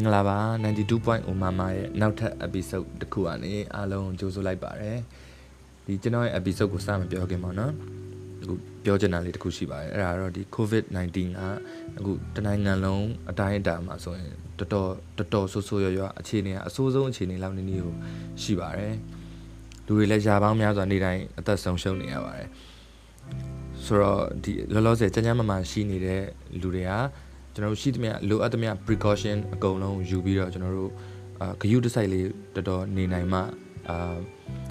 [0.00, 0.38] မင်္ဂလာပါ
[0.94, 4.98] 92.0 Mama ရဲ့နောက်ထပ် episode တစ်ခုကနေအားလုံးကြိုဆိုလိုက်ပါတယ်
[5.86, 7.72] ဒီကျွန်တော်ရဲ့ episode ကိုစမပြောခင်ပါနော်
[8.42, 11.40] အခုပြောချင်တာလေးတစ်ခုရှိပါတယ်အဲ့ဒါတော့ဒီ COVID-19 က
[11.98, 17.94] အခုတနိုင်ငံလုံးအတိုင်းအတာမှာဆိုရင်တော်တော်တော်တော်ဆိုးဆိုးရွားရွားအခြေအနေကအဆိုးဆုံးအခြေအနေလောက်နေနေကို
[18.42, 18.94] ရှိပါတယ်
[19.86, 22.48] လူတွေလည်းယာပေါင်းများစွာနေတိုင်းအသက်ဆုံးရှုံးနေရပါတယ်
[23.84, 26.22] ဆိုတော့ဒီလောလောဆယ်ကြမ်းကြမ်းမမှန်ရှိနေတဲ့
[26.60, 26.92] လူတွေက
[27.54, 30.92] ကျွန်တော်တို့ရှိသမျှလိုအပ်သမျှ precaution အကုန်လုံးယူပြီးတော့ကျွန်တော်တို့
[31.40, 33.40] အာဂယုတစိုက်လေးတော်တော်နေနိုင်မှ
[33.88, 34.14] အာ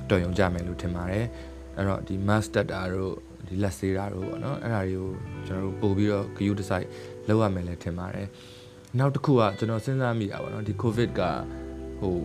[0.09, 1.25] တော်ရုံကြမယ်လို့ထင်ပါတယ်
[1.75, 3.15] အဲ့တော့ဒီ mask တက်တာတို့
[3.47, 5.09] ဒီလက်ဆေးတာတို့ပေါ့နော်အဲ့ဒါတွေကို
[5.47, 6.87] ကျွန်တော်တို့ပို့ပြီးတော့ဂယုတစိုက်
[7.27, 8.27] လောက်ရမယ်လည်းထင်ပါတယ်
[8.99, 11.21] နောက်တစ်ခုကကျွန်တော်စဉ်းစားမိတာပေါ့နော်ဒီ covid က
[11.99, 12.15] ဟို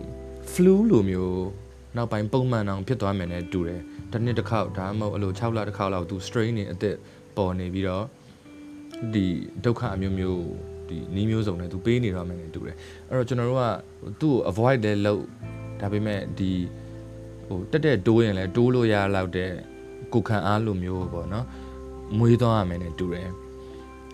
[0.51, 1.45] flu လိုမျိုး
[1.95, 3.81] နောက်ပိုင်းပုံမှန်အောင်ဖြစ်သွားမယ်နဲ့တူတယ်
[4.11, 6.97] တစ်နှစ်တစ်ခေါက်ဒါမှမဟုတ်အဲ့လို6လတစ်ခေါက်လောက်သူ strain နေအစ်စ်
[7.37, 8.05] ပေါ်နေပြီးတော့
[9.13, 9.25] ဒီ
[9.65, 10.41] ဒုက္ခအမျိုးမျိုး
[10.89, 12.75] ဒီနီးမျိုးစုံနဲ့သူပေးနေတော့မယ်နဲ့တူတယ်
[13.09, 13.63] အဲ့တော့ကျွန်တော်တို့က
[14.21, 15.23] သူ့ကို avoid လဲလုပ်
[15.81, 16.51] ဒါပေမဲ့ဒီ
[17.47, 19.51] ဟိုတက်တက်တိုးရင်လဲတိုးလို့ရလောက်တဲ့
[20.13, 21.45] ကိုခံအားလိုမျိုးပေါ့နော်
[22.17, 23.29] မွေးသွားရမယ်နဲ့တူတယ်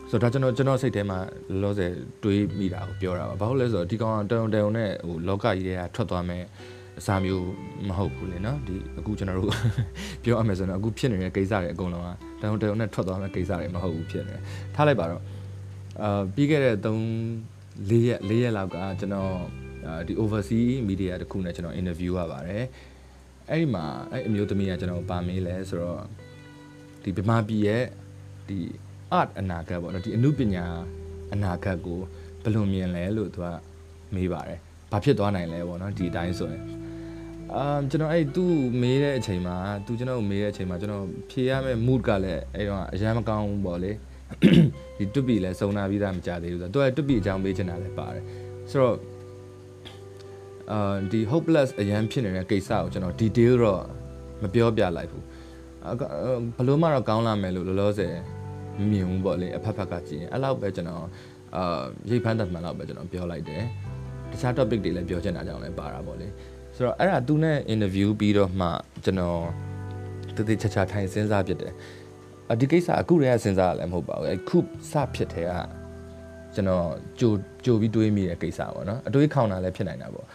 [0.10, 1.92] ဆိုတော့ဒါကျွန်တော်ကျွန်တော်စိတ်ထဲမှာလောလောဆယ်
[2.24, 6.44] တွေးမိတာကိုပြောတာပါဘာလို့လဲဆိုတော့ဒီကောင်ကတရုံတရုံနဲ့ဟိုလောကကြီးတွေကထွက်သွားမယ်
[7.02, 7.48] အစာမျိုး
[7.88, 9.52] မဟုတ်ဘူးလေနော်ဒီအခုကျွန်တော်တို့
[10.24, 12.10] ပြောရမယ်ဆိုတော့အခုဖြစ်နေတဲ့ကိစ္စတွေအကုန်လုံးက
[12.42, 14.44] တရုံတရုံနဲ့ထွက်သွားမယ့်ကိစ္စတွေမဟုတ်ဘူးဖြစ်နေတယ်
[14.76, 15.22] ထားလိုက်ပါတော့
[16.04, 19.34] အာပြီးခဲ့တဲ့3 4ရက်4ရက်လောက်ကကျွန်တော်
[20.08, 22.66] ဒီ overseas media တခုနဲ့ကျွန်တော် interview ရပါတယ်
[23.50, 26.02] အဲ့ဒီမှာအဲ့အမျိုးသမီးကကျွန်တော်ပါမေးလဲဆိုတော့
[27.04, 27.84] ဒီဗမာပြည်ရဲ့
[28.50, 28.60] ဒီ
[29.20, 30.66] art အနာဂတ်ပေါ့နော်ဒီအမှုပညာ
[31.34, 32.00] အနာဂတ်ကို
[32.44, 33.48] ဘယ်လိုမြင်လဲလို့သူက
[34.16, 34.60] မေးပါတယ်
[34.92, 36.64] ဘာဖြစ်သွားနိုင်လဲပေါ့နော်ဒီအတိုင်းဆိုရင်
[37.56, 43.92] အာကျွန်တော်အဲ့သူ့မေးတဲ့အချိန်မှာသူကျွန်တော်မေးတဲ့အချိန်မှာကျွန်တော်ဖြေရမယ့် mood ကလည်းအဲ့တော့အရန်မကောင်းဘူးပေါ့လေ
[44.98, 48.24] ဒီတွပီလည်းစုံနာပြီးသားမကြသေးဘူးဆိုတော့သူကတွပီအကြောင်းမေးချင်တာလည်းပါတယ်
[48.72, 48.96] ဆိုတော့
[50.72, 53.84] အာဒီ hopeless အရန်ဖြစ်နေတဲ့ကိစ္စကိုကျွန်တော် detail တော့
[54.44, 55.24] မပြောပြလိုက်ဘူး
[56.58, 58.14] ဘယ်လိုမှတော့ကောင်းလာမယ်လို့လောလောဆယ်
[58.80, 61.06] မမြင်ဘူးပေါ့လေအဖက်ဖက်ကကြည့်ရင်အဲ့လောက်ပဲကျွန်တော်
[61.56, 63.64] အာရိတ်ဖန်းတတ်မှန်လောက်ပဲကျွန်တော်ပြောလိုက်တယ်
[64.32, 66.28] တခြား topic တွေလည်းပြောချင်တာကြောင့်လည်းပါတာပေါ့လေ
[66.82, 68.68] ဆိုတော့အဲ့ဒါသူနဲ့ interview ပြီးတော့မှ
[69.04, 69.40] ကျွန်တော်
[70.36, 71.74] တတိချာချာထိုင်စဉ်းစားဖြစ်တယ်
[72.52, 74.58] အဒီကိစ္စအခုတည်းကစဉ်းစားရလည်းမဟုတ်ပါဘူးအခု
[74.92, 75.52] စဖြစ်တဲ့က
[76.54, 76.86] ကျွန်တော်
[77.20, 77.32] ကြို
[77.66, 80.28] ကြိုပြီးတွေးမိတဲ့ကိစ္စပေါ့နော်အတွေးခေါင်တာလည်းဖြစ်နိုင်တာပေါ့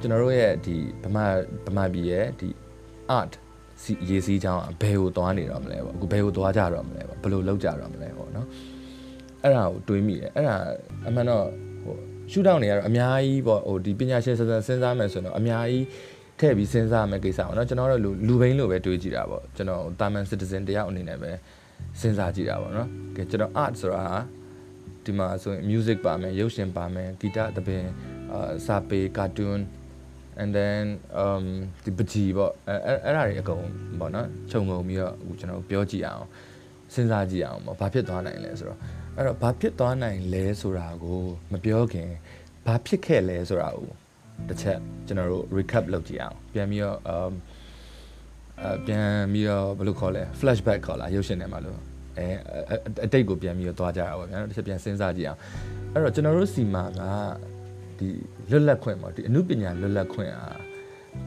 [0.00, 1.26] ကျွန်တော်တို့ရဲ့ဒီဗမာ
[1.66, 2.48] ဗမာပြည်ရဲ့ဒီ
[3.18, 3.32] art
[3.82, 8.46] စီရေးစည်းချောင်းဘယ်ကိုသွားနေတော့မလဲပေါ့အခုဘယ်ကိုသွားကြတော့မလဲပေါ့ဘယ်လိုလုပ်ကြတော့မလဲပေါ့နော်
[9.42, 10.56] အဲ့ဒါကိုတွေးမိတယ်အဲ့ဒါ
[11.08, 11.65] အမှန်တော့ဟို
[12.30, 15.84] ရှူတောင်းနေရတော့အများကြီးပေါ့ဟိုဒီပညာရှင်စဉ်းစားမယ်ဆိုတော့အများကြီး
[16.38, 21.30] ထည့်ပြီးစဉ်းစားမယ်ကိစ္စပေါ့နော်ကျွန်တော်တို့လူလူဘိန်းလိုပဲတွေးကြည့်တာပေါ့ကျွန်တော်တာမန် citizen တယောက်အနေနဲ့ပဲ
[22.00, 24.04] စဉ်းစားကြည့်တာပေါ့နော်ကဲကျွန်တော် art ဆိုတာ
[25.04, 27.84] ဒီမှာဆိုရင် music ပါမယ်ရုပ်ရှင်ပါမယ်ဂီတသဘင်
[28.32, 29.60] အာစာပေ cartoon
[30.40, 30.84] and then
[31.22, 31.44] um
[31.84, 33.64] ဒီပကြီးပေါ့အဲအဲ့ဒါတွေအကုန်
[34.00, 36.24] ပေါ့နော်ခြုံငုံပြီးတော့အခုကျွန်တော်ပြောကြည့်အောင်
[36.94, 38.78] စဉ်းစားကြည့်အောင်ပေါ့ဘာဖြစ်သွားနိုင်လဲဆိုတော့
[39.16, 41.20] အဲ့တော့ဘာဖြစ်သွားနိုင်လဲဆိုတာကို
[41.52, 42.10] မပြောခင်
[42.66, 43.88] ဘာဖြစ်ခဲ့လဲဆိုတာကို
[44.48, 47.32] တစ်ချက်ကျွန်တော်တို့ recap လုပ်ကြည့်အောင်ပြန်ပြီးတော့ um
[48.62, 51.78] အပြန်ပြီးတော့ဘယ်လိုခေါ်လဲ flashback ခေါ်လားရုပ်ရှင်ထဲမှာလို့
[52.18, 52.26] အဲ
[53.04, 55.40] အတိတ်ကိုပြန်ပြီးတော့သွားကြတာပေါ့ဗျာတစ်ချက်ပြန်စဉ်းစားကြည့်အောင်
[55.92, 57.00] အဲ့တော့ကျွန်တော်တို့စီမာက
[57.98, 58.08] ဒီ
[58.50, 60.50] လွတ်လပ်ခွင့်ပေါ့ဒီအမှုပညာလွတ်လပ်ခွင့်อ่ะ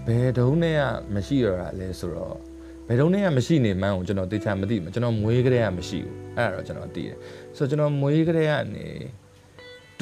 [0.08, 0.82] ဘယ်တုန်းနဲ့က
[1.16, 2.36] မရှိတော့တာလဲဆိုတော့
[2.88, 7.18] ဘယ်တုန်းနဲ့ကမရှိနေမှန်းကိုကျွန်တော်သိချာမသိဘူးကျွန်တော်မွေးကလေးကမရှိဘူးအဲ့ဒါတော့ကျွန်တော်သိတယ်
[7.58, 8.88] ဆိုတော့ကျွန်တော်မွေးကလေးကနေ
[10.00, 10.02] 2010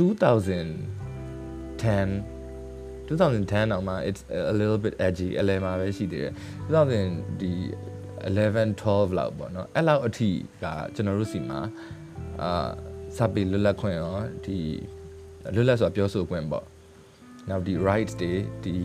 [3.08, 4.22] 2010အောင်မှာ it's
[4.52, 6.34] a little bit edgy အလဲမှာပဲရှိသေးတယ်
[6.74, 7.52] 2000ဒီ
[8.26, 10.30] 11 12လောက်ပေါ့နော်အဲ့လောက်အထိ
[10.64, 10.66] က
[10.96, 11.60] ကျွန်တော်တို့စီမှာ
[12.42, 12.70] အာ
[13.18, 14.58] စပီလွတ်လပ်ခွင့်ရောဒီ
[15.56, 16.66] လွတ်လပ်စွာပြောဆိုခွင့်ပေါ့
[17.50, 18.32] နောက်ဒီ rights တွေ
[18.64, 18.76] ဒီ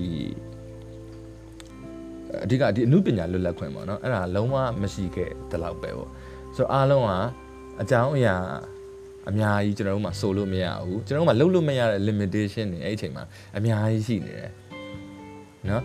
[2.44, 6.10] အဓိကဒီအမှုပညာလွတ်လပ်ခွင့်ပေါ့နော်အဲ့ဒါလုံးဝမရှိခဲ့တလောက်ပဲပေါ့
[6.56, 7.12] ဆိုတော့အားလုံးက
[7.80, 8.36] အကြောင်းအရာ
[9.30, 13.24] အများကြီးကျွန်တော်တို့မှဆိုလို့မရဘူးကျွန်တော်တို့မှလုပ်လို့မရတဲ့ limitation တွေအဲ့ဒီအချိန်မှာ
[13.56, 14.50] အများကြီးရှိနေတယ်
[15.68, 15.82] နော်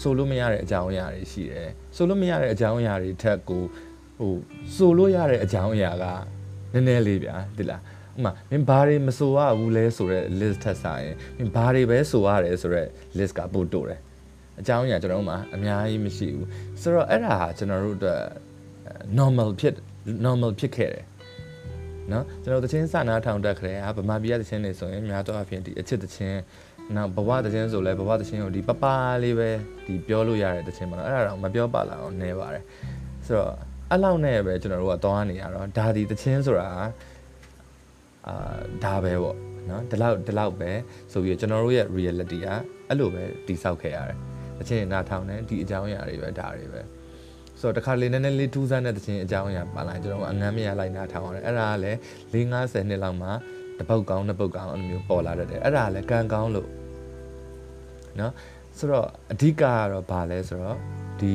[0.00, 3.62] ဆိုလို့မရတဲ့အကြောင်းအရာတွေရှိတယ်ဆိုလို့မရတဲ့အကြောင်းအရာတွေထက်ကို
[4.18, 4.34] ဟို
[4.76, 6.04] ဆိုလို့ရတဲ့အကြောင်းအရာက
[6.72, 7.80] နည်းနည်းလေးဗျာဒီလား
[8.16, 11.04] ဥမာမင်းဘာတွေမဆိုရဘူးလဲဆိုတော့ list ထက်ဆိုင်
[11.38, 12.88] မင်းဘာတွေပဲဆိုရတယ်ဆိုတော့
[13.18, 14.00] list ကပို့တိုးတယ်
[14.60, 16.48] အကြောင်းအရာကျွန်တော်တို့မှာအများကြီးမရှိဘူး
[16.80, 18.22] ဆိုတော့အဲ့ဒါဟာကျွန်တော်တို့အတွက်
[19.18, 19.74] normal ဖြစ်
[20.26, 21.04] normal ဖြစ်ခဲ့တယ်
[22.12, 26.40] နော်ကျွန်တော်တချင်းစနာထောင်တက်ခရဲဟာဗမာပြည်တချင်းနေဆိုရင်များတော့အဖြစ်ဒီအချစ်တချင်း
[26.96, 28.84] နောက်ဘဝတချင်းဆိုလဲဘဝတချင်းကိုဒီပပ
[29.22, 29.50] လေးပဲ
[29.86, 32.64] ဒီပြောလို့ရတဲ့တချင်းပေါ့နော်အဲ့ဒါတော့မပြောပါလာအောင်နေပါတယ်
[33.26, 33.54] ဆိုတော့
[33.90, 36.68] အဲ့လောက်နဲ့ပဲကျွန်တော်တို့ကသွားနေရတော့ဒါဒီတချင်းဆိုတာ
[38.26, 38.34] အာ
[38.84, 39.36] ဒါပဲပေါ့
[39.70, 40.70] နော်ဒီလောက်ဒီလောက်ပဲ
[41.12, 42.46] ဆိုပြီးကျွန်တော်တို့ရဲ့ reality က
[42.88, 44.18] အဲ့လိုပဲတိဆောက်ခဲ့ရတယ်
[44.58, 46.80] တချင်းနားထောင်နေဒီအကြောင်းအရာတွေပဲဒါတွေပဲ
[47.60, 51.98] ဆိုတော့တခါလေနည်းနည်းလေးထူးဆန်းတဲ့တချင်းအကြောင်းအရာပါလာကျွန်တော်အငမ်းမရလိုက်နားထောင်ရတယ်အဲ့ဒါကလည်း
[52.32, 53.28] ၄50နှစ်လောက်မှ
[53.78, 56.68] တပုတ်ကောင်းတစ်ပုတ်ကောင်းအဲ့လိုမျိုးပေါ်လာတတ်တယ်အဲ့ဒါကလည်းကံကောင်းလို့
[58.20, 58.32] နော်
[58.78, 59.62] ဆိုတော့အဓိကက
[59.92, 60.78] တော့ဘာလဲဆိုတော့
[61.20, 61.34] ဒီ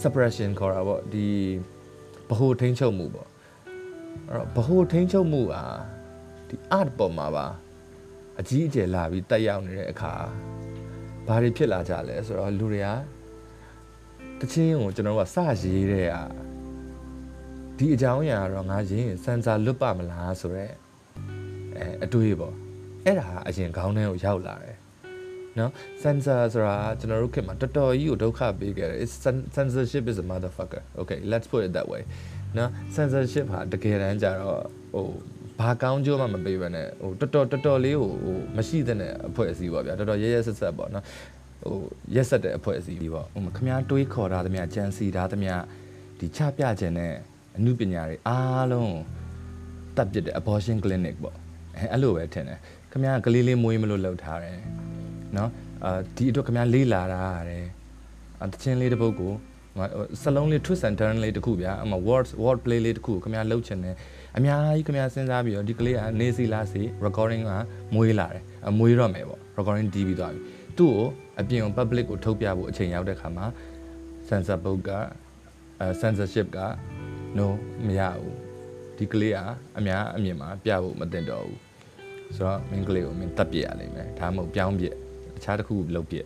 [0.00, 1.26] suppression ခေါ်တာပေါ့ဒီ
[2.28, 3.28] ဗဟိုထိန်းချုပ်မှုပေါ့
[4.28, 5.64] အဲ့တော့ဗဟိုထိန်းချုပ်မှုอ่ะ
[6.48, 7.46] ဒီ art ပေါ်မှာပါ
[8.40, 10.14] အကြီးအကျယ်လာပြီးတက်ရောက်နေတဲ့အခါ
[11.26, 12.88] ဘာတွေဖြစ်လာကြလဲဆိုတော့လူတွေက
[14.42, 16.24] တချင်းကိုကျွန်တော်တို့ကစရေးတဲ့อ่ะ
[17.76, 20.72] ဒီအကြောင်းအရာတော့ငါရင်းရင်စန်ဆာလွတ်ပါမလားဆိုတော့
[21.78, 22.54] အဲအတွေးပေါ့
[23.04, 24.76] အဲ့ဒါအရင်ခေါင်းထဲကိုရောက်လာတယ်
[25.58, 25.70] နော်
[26.02, 29.14] sensor ဆိုတာကျွန်တော်တို့ခေတ်မှာတော်တော်ကြီးကိုဒုက္ခပေးခဲ့တယ် It's
[29.56, 32.02] censorship is a motherfucker okay let's put it that way
[32.58, 34.60] နော် censorship ဟာတကယ်တမ်းကျတော့
[34.94, 35.06] ဟို
[35.58, 41.04] ဘာကောင်းကျိုးမှမပေးဘဲနဲ့ဟိုတော်တော်တော်တော်လေးဟိုဟိုမရှိတဲ့အဖွဲ့အစည်းပေါ့ဗျာတော်တော်ရဲရဲဆက်ဆက်ပေါ့နော်
[41.62, 41.78] ဟို
[42.14, 45.54] ရက်ဆက်တဲ့အဖွဲ့အစည်းပေါ့ဟိုခမားတွေးခေါ်ထားသမျှကြံစီထားသမျှ
[46.18, 47.12] ဒီချပြခြင်းနဲ့
[47.56, 48.94] အမှုပညာတွေအားလုံး
[49.96, 51.36] တပ်ပစ်တဲ့ abortion clinic ပေါ့
[51.76, 52.58] အဲအဲ့လိုပဲထင်တယ်
[52.92, 54.58] ခမားကလေးလေးမွေးမလို့လှုပ်ထားတယ်
[55.36, 55.50] နော်
[55.84, 57.66] အာဒီအတွက်ခမားလေးလာတာရတယ်
[58.42, 59.32] အတချင်းလေးတစ်ပုတ်ကို
[60.22, 63.96] စလုံးလေး twist and turn လေးတစ်ခုဗျာအမ word word play လေးတစ်ခုခမားလှုပ်ချင်တယ်
[64.36, 67.52] အများကြီးခမားစဉ်းစားပြီးတော့ဒီကလေးကနေစီလာစီ recording က
[67.94, 70.40] မွေးလာတယ်အမွေးတော့မယ်ပေါ့ recording တီးပြီးသွားပြီ
[70.82, 71.06] သူ့ကို
[71.40, 73.46] အပြင် public ကိုထုတ်ပြဖို့အချိန်ရောက်တဲ့ခါမှာ
[74.28, 74.90] censor board က
[75.80, 76.60] အဲ censorship က
[77.38, 77.46] no
[77.86, 78.36] မရဘူး
[78.96, 79.38] ဒီကလေးက
[79.78, 81.58] အများအမြင်မှာပြဖို့မတင်တော့ဘူး
[82.36, 84.92] ဆိုတော့မင်းကလေးကိုမင်းတက်ပြရလိမ့်မယ်ဒါမှမဟုတ်ပြောင်းပြတ
[85.44, 86.16] ခြားတစ်ခုလုပ်ပြ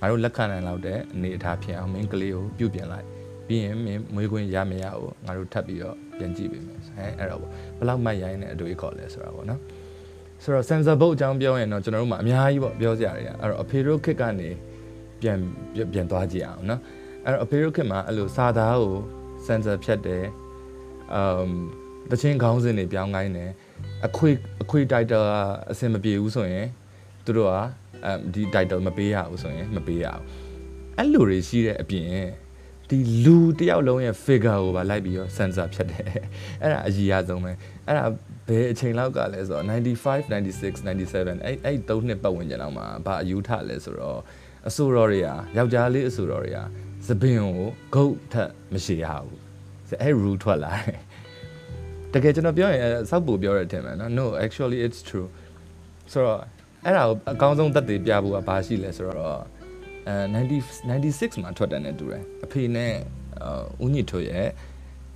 [0.00, 3.06] ငါတို့လက်ခံနိုင်လောက်တဲ့အနေအထားဖြစ်အောင်မင်းကလေးကိုပြုတ်ပြင်လိုက်
[3.46, 7.44] ပြီးရင်မင်းမွေးခွင့်ရမရဘူးငါတို့ထပ်ပြီးတော့ပြန်ကြည့်ပေးမယ်အဲအဲ့တော့ဘ
[7.80, 9.60] ယ်လောက်မှရိုင်းတဲ့အတွေ့အခေါ်လဲဆိုတာပေါ့နော်
[10.44, 14.48] ဆိုတော့ sensor board အကြောင်းပြောရင်တော့ကျွန်တော်တို့မှာအများကြီးပေါ့ပြောစရာတွေအဲ့တော့အဖေတို့ခစ်ကနေ
[15.20, 15.38] ပြန်
[15.92, 16.80] ပြန်သွားကြည့်အောင်နော်
[17.24, 18.96] အဲ့တော့အဖေတို့ခစ်မှာအဲ့လိုစာသားကို
[19.46, 20.24] sensor ဖြတ်တယ်
[21.14, 21.50] အမ်
[22.10, 23.50] တချင်းခေါင်းစဉ်တွေပြောင်းခိုင်းတယ်
[24.06, 24.30] အခွေ
[24.62, 25.24] အခွေ title
[25.70, 26.66] အဆင်မပြေဘူးဆိုရင်
[27.24, 27.52] သူတို့က
[28.04, 30.22] အမ်ဒီ title မပေးရဘူးဆိုရင်မပေးရဘူး
[30.96, 32.08] အဲ့လိုတွေရှိတဲ့အပြင်
[32.88, 36.06] ဒီလူတယောက်လုံးရဲ့ figure ကိုပါလိုက်ပြီးတော့ sensor ဖြတ်တယ်
[36.62, 37.50] အဲ့ဒါအကြီးအဆုံးပဲ
[37.86, 38.04] အဲ့ဒါ
[38.48, 44.20] ဘယ်အချိန်လောက်ကလဲဆိုတော့95 96 97အဲ့အဲ့သုံးနှစ်ပတ်ဝန်းကျင်လောက်မှာဘာအယူထလဲဆိုတော့
[44.68, 46.58] အဆိုတော်တွေကယောက်ျားလေးအဆိုတော်တွေက
[47.06, 49.40] သပင်ကိုဂုတ်ထက်မရှိရဘူး
[50.02, 51.00] အဲ့ rule ထွက်လာတယ်
[52.12, 52.80] တကယ်ကျွန်တော်ပြောရင်
[53.10, 55.28] စောက်ပူပြောရတဲ့ထင်မယ်နော် no actually it's true
[56.12, 56.40] ဆိုတော့
[56.84, 59.38] အဲ့ဒါကိုအကောင်းဆုံးသက်သေပြဖို့ကဘာရှိလဲဆိုတော့
[60.08, 62.92] အဲ90 96မှာထွက်တယ်နဲ့တူတယ်အဖေနဲ့
[63.84, 64.48] ဦးညစ်ထွေရဲ့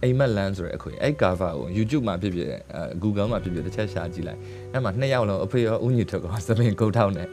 [0.03, 4.41] အိမ်မက်လန်းဆိုတဲ့အခွေအဲ့ cover ကို YouTube မှာဖြစ်ဖြစ်အဲ Google မှာဖြစ်ဖြစ်တစ်ချက်ရှာကြည့်လိုက်
[4.73, 7.25] အဲ့မှာနှစ်ယောက်လုံးအဖေရောဦးညစ်ထွေကစပင်ကုတ်ထောက်နေ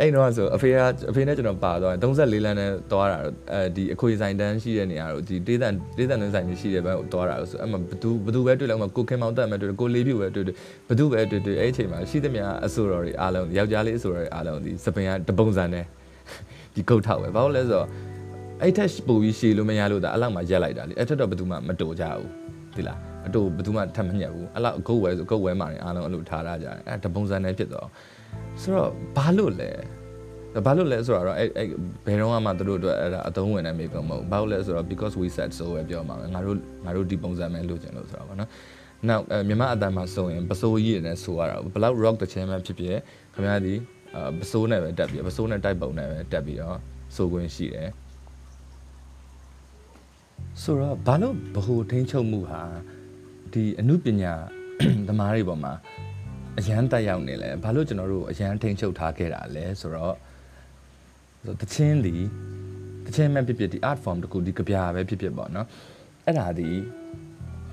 [0.00, 0.76] အဲ့တော့ဆိုအဖေက
[1.10, 3.18] အဖေနဲ့ကျွန်တော်ပါသွားတယ်34လမ်းနဲ့သွားတာ
[3.52, 10.56] အဲဒီအခွေဆိုင်တန်းရှိတဲ့နေရာတို့ဒီတေးတန်တေးတန်တွင်းဆိုင်ကြီးရှိတဲ့ဘက်ကိုသွားတာဆိုအဲ့မှာဘသူဘသူပဲတွေ့လောက်မှာကိုခင်မောင်တက်မဲ့တွေ့ကိုလေးပြူပဲတွေ့တွေ့
[10.88, 15.84] ဘသူပဲတွေ့တွေ့အဲ့အချိန်မှာရှိသမျှအဆိုတော်တွေအားလုံးယောက်ျားလေးအဆိုတော်တွေအားလုံးဒီစပင်ကတပုံစံနဲ့
[16.74, 17.88] ဒီကုတ်ထောက်ပဲဘာလို့လဲဆိုတော့
[18.62, 22.28] အဲ့ထက်ပိုပြီးရှည်လို့မရလို့ဒါအဲ့လောက်မှရက်လိုက်တာလေအဲ့ထက်တော့ဘသူမှမတူကြဘူး
[22.76, 27.88] ဒီလားအတူဘသူမှထပ်မညက်ဘူးအဲ့လောက်ဂုတ်ဝဲဆိုဂုတ်ဝဲမှာနေအားလုံးအဲ့လိုထားရကြတယ်အဲ့တပုံစံနဲ့ဖြစ်တော့
[28.60, 29.70] ဆိုတော့ဘာလို့လဲ
[30.66, 31.68] ဘာလို့လဲဆိုတော့အဲ့အဲ့
[32.06, 38.50] ဘယ်တော့မှသူတို့အတွက်အဲ့ဒါအသုံးဝင်နိုင်မေကုန်မဟုတ်ဘာလို့လဲဆိုတော့ because we said so ပဲပြောမှာငါတို့ငါတို့ဒီပုံစံပဲလုပ်ချင်လို့ဆိုတာပါနော်
[39.08, 42.98] နောက်မြန်မာအတန်မှာဆိုရင်ပစိုးကြီးနဲ့ဆိုရတာဘလောက် rock တခြင်းမှဖြစ်ဖြစ်
[43.34, 43.74] ခင်ဗျားဒီ
[44.38, 46.76] ပစိုးနဲ့ပဲတက်ပြီးပစိုးနဲ့တိုက်ပုံနဲ့ပဲတက်ပြီးတော့
[47.16, 47.88] ဆိုခွင့်ရှိတယ်
[50.62, 52.62] ဆိုတော့ဘာလို့ဘ ਹੁ ထိန်ချုပ်မှုဟာ
[53.52, 54.32] ဒီအမှုပညာ
[55.08, 55.72] သမားတွေပေါ်မှာ
[56.58, 60.14] အရန်တက်ရောက်နေလဲဘာလို့ကျွန်တော်တို့အရန်ထိန်ချုပ်ထားခဲ့တာလဲဆိုတော့
[61.44, 62.16] ဆိုတချင်းဒီ
[63.06, 65.66] တချင်းမဲ့ဖြစ်ဖြစ်ဒီ art form တခုဒီကြပြပဲဖြစ်ဖြစ်ပေါ့နော်
[66.26, 66.70] အဲ့ဒါဒီ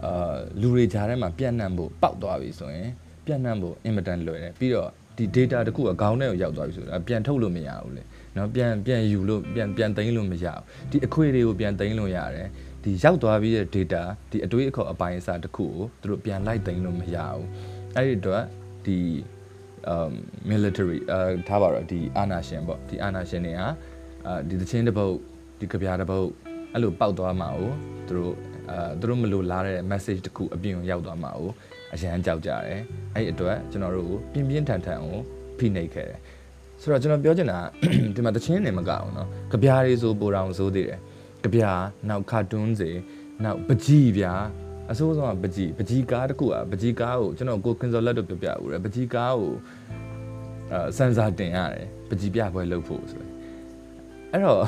[0.04, 2.90] အာလူတွေကြားထဲမှာပြန့်နှံ့ဖို့ပေါက်သွားပြီဆိုရင်
[3.26, 8.04] ပြန့်နှံ့ဖို့အင်မတန်လွယ်တယ်ပြီးတော့ဒီ data တခုအကောင်းထဲကိုရောက်သွားပြီဆိုတာပြန်ထုတ်လို့မရဘူးလေ
[8.38, 12.48] နော်ပြန်ပြန်ယူလို့ပြန်ပြန်သိမ်းလို့မရဘူးဒီအခွေတွေကိုပြန်သိမ်းလို့ရတယ်
[12.83, 17.45] ဒီရောက်သွားပြီးတဲ့ data ဒီအတွေးအခေါ်အပိုင်းအစားတခုကိုသူတို့ပြန်လိုက်သိမ်းလို့မရဘူး
[17.97, 18.45] အဲ့ဒီတော့
[18.87, 18.99] ဒီ
[19.93, 20.13] um
[20.51, 23.61] military အာထားပါတော့ဒီအာနာရှင်ပေါ့ဒီအာနာရှင်တွေက
[24.27, 25.15] အာဒီသချင်းတစ်ပုတ်
[25.59, 26.27] ဒီကြပြတစ်ပုတ်
[26.73, 27.61] အဲ့လိုပောက်သွားမှာ哦
[28.09, 28.35] သူတို့
[28.71, 31.41] အာသူတို့မလို့လာတဲ့ message တခုအပြင်ကိုရောက်သွားမှာ哦
[31.95, 32.81] အရန်ကြောက်ကြတယ်
[33.15, 35.19] အဲ့ဒီအတွက်ကျွန်တော်တို့ကိုပြင်းပြင်းထန်ထန်ကို
[35.59, 36.21] ဖိနှိပ်ခဲ့တယ်
[36.81, 37.59] ဆိုတော့ကျွန်တော်ပြောချင်တာ
[38.15, 41.01] ဒီမှာတချင်းနေမကအောင်เนาะကြပြတွေဆိုပိုတောင်ဆိုသေးတယ်
[41.43, 41.63] ကြပြ
[42.09, 42.91] နောက်ကာတွန်းစီ
[43.45, 44.33] နောက်ပကြီးပြာ
[44.91, 49.53] အဆိုးဆုံးကပကြီးပကြီးကားတခုอ่ะပကြီးကားကိုကျွန်တော်ကိုခွန်စော်လက်တို့ပြပြဦးတယ်ပကြီးကားကို
[50.73, 53.33] အဲစန်ဆာတင်ရတယ်ပကြီးပြပွဲလုပ်ဖို့ဆိုရင်
[54.33, 54.63] အဲ့တော့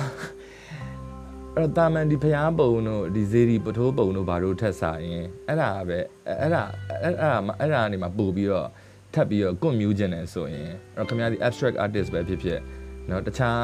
[1.55, 5.99] အဲ့တော့တာမန်ဒီဖျားပုံတို့ဒီဇေဒီပထိုးပုံတို့ဘာလို့ထက်စားရင်အဲ့ဒါပဲ
[6.41, 6.63] အဲ့ဒါ
[7.03, 8.69] အဲ့ဒါအဲ့ဒါနေမှာပို့ပြီးတော့
[9.15, 12.61] ထပ်ပြီးတော့ကွန်မြူးခြင်းတယ်ဆိုရင်အဲ့တော့ခင်ဗျားဒီ abstract artist ပဲဖြစ်ဖြစ်
[13.07, 13.59] เนาะတခြား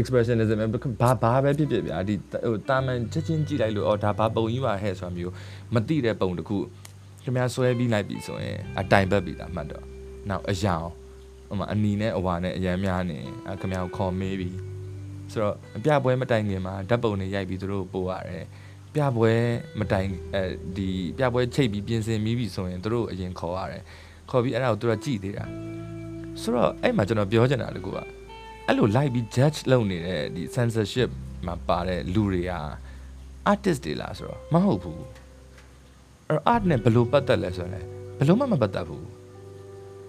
[0.00, 0.58] expressionism
[1.02, 5.32] ဘာဘာပဲဖြစ်ဖြစ်ဗျာဒီဟိုတာမန်ချက်ချင်းကြည့်လိုက်လို့အော်ဒါဘာပုံကြီးပါဟဲ့ဆိုတာမျိုး
[5.74, 6.56] မသိတဲ့ပုံတစ်ခု
[7.22, 9.84] ခင်ဗျားဆွဲပြီးလိုက်ပြီဆိုရင်အတိုင်ပတ်ပြီဒါမှတ်တော့
[10.28, 10.86] နောက်အယောင်
[11.48, 13.18] ဟိုမှာအနီနဲ့အဝါနဲ့အရန်များနေ
[13.50, 14.50] အခင်ဗျားကိုခေါ်မေးပြီ
[15.32, 18.44] ဆိုတော့အပြပွဲမတိုင်ခင်မှာဓာတ်ပုံတွေရိုက်ပြီးသူတို့ပို့ရတယ်
[18.94, 19.32] ပြပွဲ
[19.78, 20.42] မတိုင်အဲ
[20.76, 23.82] ဒီပြပွဲချိတ်ပြီးပြင်ဆင်ပြီးပြီဆိုရင်သူတို့အရင်ခေါ်ရတယ်
[24.30, 25.44] ခေါ်ပြီးအဲ့ဒါကိုသူတို့ကြည့်သေးတာ
[26.40, 27.98] ဆိုတော့အဲ့မှာကျွန်တော်ပြောချင်တာတကူက
[28.68, 31.10] အဲ့လို live ပြီး judge လုပ်နေတဲ့ဒီ censorship
[31.46, 32.52] မှာပါတဲ့လူတွေက
[33.52, 35.02] artist တွေလားဆိုတော့မဟုတ်ဘူး
[36.28, 37.84] အဲ့ art နဲ့ဘယ်လိုပတ်သက်လဲဆိုရင်
[38.18, 39.06] ဘယ်လိုမှမပတ်သက်ဘူး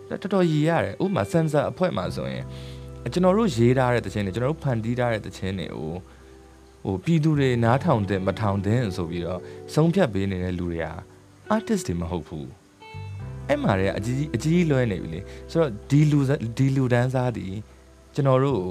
[0.09, 2.43] တော်တော်ရည်ရတယ်ဥပမာ censor အဖွဲ့မှာဆိုရင်
[3.13, 5.91] ကျွန်တော်တို့ရေးထားတဲ့တခြင်းတွေကျွန်တော်တို့ဖန်တီးထားတဲ့တခြင်းတွေကို
[6.85, 9.39] ဟိုပြည်သူတွေနားထောင်တဲ့မထောင်တဲ့ဆိုပြီးတော့
[9.73, 10.87] ဆုံးဖြတ်ပေးနေတဲ့လူတွေက
[11.55, 12.49] artist တွေမဟုတ်ဘူး
[13.47, 15.19] အဲ့မှာလည်းအကြီးအကြီးလွဲနေပြီလေ
[15.51, 16.19] ဆိုတော့ဒီလူ
[16.57, 17.47] ဒီလူဒန်းစားဒီ
[18.15, 18.63] ကျွန်တော်တို့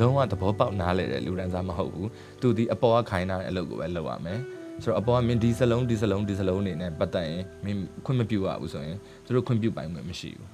[0.00, 2.08] လုံးဝသဘောပေါက်နားလဲတဲ့လူဒန်းစားမဟုတ်ဘူး
[2.40, 4.38] သူဒီအပေါ်ကခိုင်းထားတဲ့အလုပ်ကိုပဲလုပ်ရမယ်
[4.82, 10.48] ဆိုတော့အပေါ်ကမင်းဒီစလုံးဒီစလုံးဒီစလုံးနေနဲ့ပတ်သက်ရင်မင်းခွင့်မပြုရဘူးဆိုရင်သူတို့ခွင့်ပြုပိုင်ခွင့်မရှိဘူး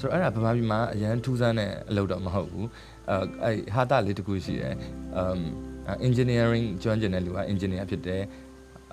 [0.00, 2.66] ဆိုတော့အဲ့ဒါဗမာပြည်မှာအရန်ထူးဆန်းတဲ့အလုပ်တော့မဟုတ်ဘူး
[3.10, 4.74] အဲအဲ့ဟာတာလေးတခုရှိတယ်
[5.16, 5.40] အမ်
[6.06, 8.22] engineering ကျွမ်းကျင်တဲ့လူက engineer ဖြစ်တယ်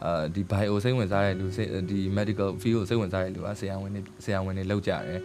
[0.03, 1.45] အာဒီ bio စိတ်ဝင်စားတဲ့လူ
[1.89, 5.21] ဒီ medical field ကိုစိတ်ဝင်စားတဲ့လူကဆရာဝန်တွေဆရာဝန်တွေလောက်ကြတယ်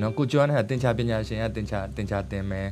[0.00, 2.68] နော်ကိုကျွမ်းတဲ့ဟာတင်ချာပညာရှင်ကတင်ချာတင်ချာတင်မယ်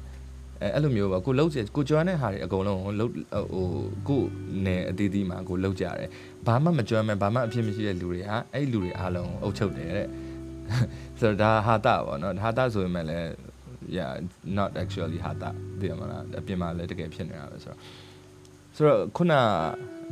[0.63, 3.13] အဲအဲ့လိုမျိုးပါကိုလောက်ကိုကျွမ်းတဲ့ဟာတွေအကုန်လုံးကိုလောက်
[3.53, 3.67] ဟို
[4.09, 4.23] ကို
[4.65, 6.09] နယ်အသေးသေးမှာကိုလောက်ကြတယ်
[6.47, 10.09] ဘာမှမကျွမ်းမဲ့ဘာမှအဖြစ်မရှိတဲ့လူတွေဟာအဲ့လူတွေအားလုံးအုပ်ချုပ်တယ်တဲ့
[11.21, 13.29] ဆိုတော့ဒါဟာတာပေါ့နော်ဟာတာဆိုရင်လည်း
[13.97, 14.13] yeah
[14.59, 15.51] not actually ဟာတာ
[15.81, 17.81] ဒီမှာလားအပြင်မှာလည်းတကယ်ဖြစ်နေတာပဲဆိုတော့
[18.77, 19.33] ဆိုတော့ခုန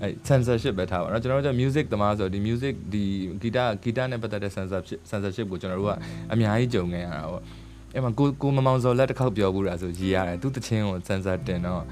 [0.02, 3.04] အဲ censorship ပဲထားပါတော့ကျွန်တော်တို့က music သမားဆိုဒီ music ဒီ
[3.42, 5.94] ဂီတဂီတနဲ့ပတ်သက်တဲ့ censorship censorship ကိုကျွန်တော်တို့က
[6.32, 7.42] အများကြီးကြုံခဲ့ရတာပေါ့
[7.94, 11.82] အဲ့မှာကိုကိုမမောင်စော်လက်တစ်ခေါက်ပြောဘူးတာဆိုရေးရတယ်သူတချင်းကို censor တင်တော့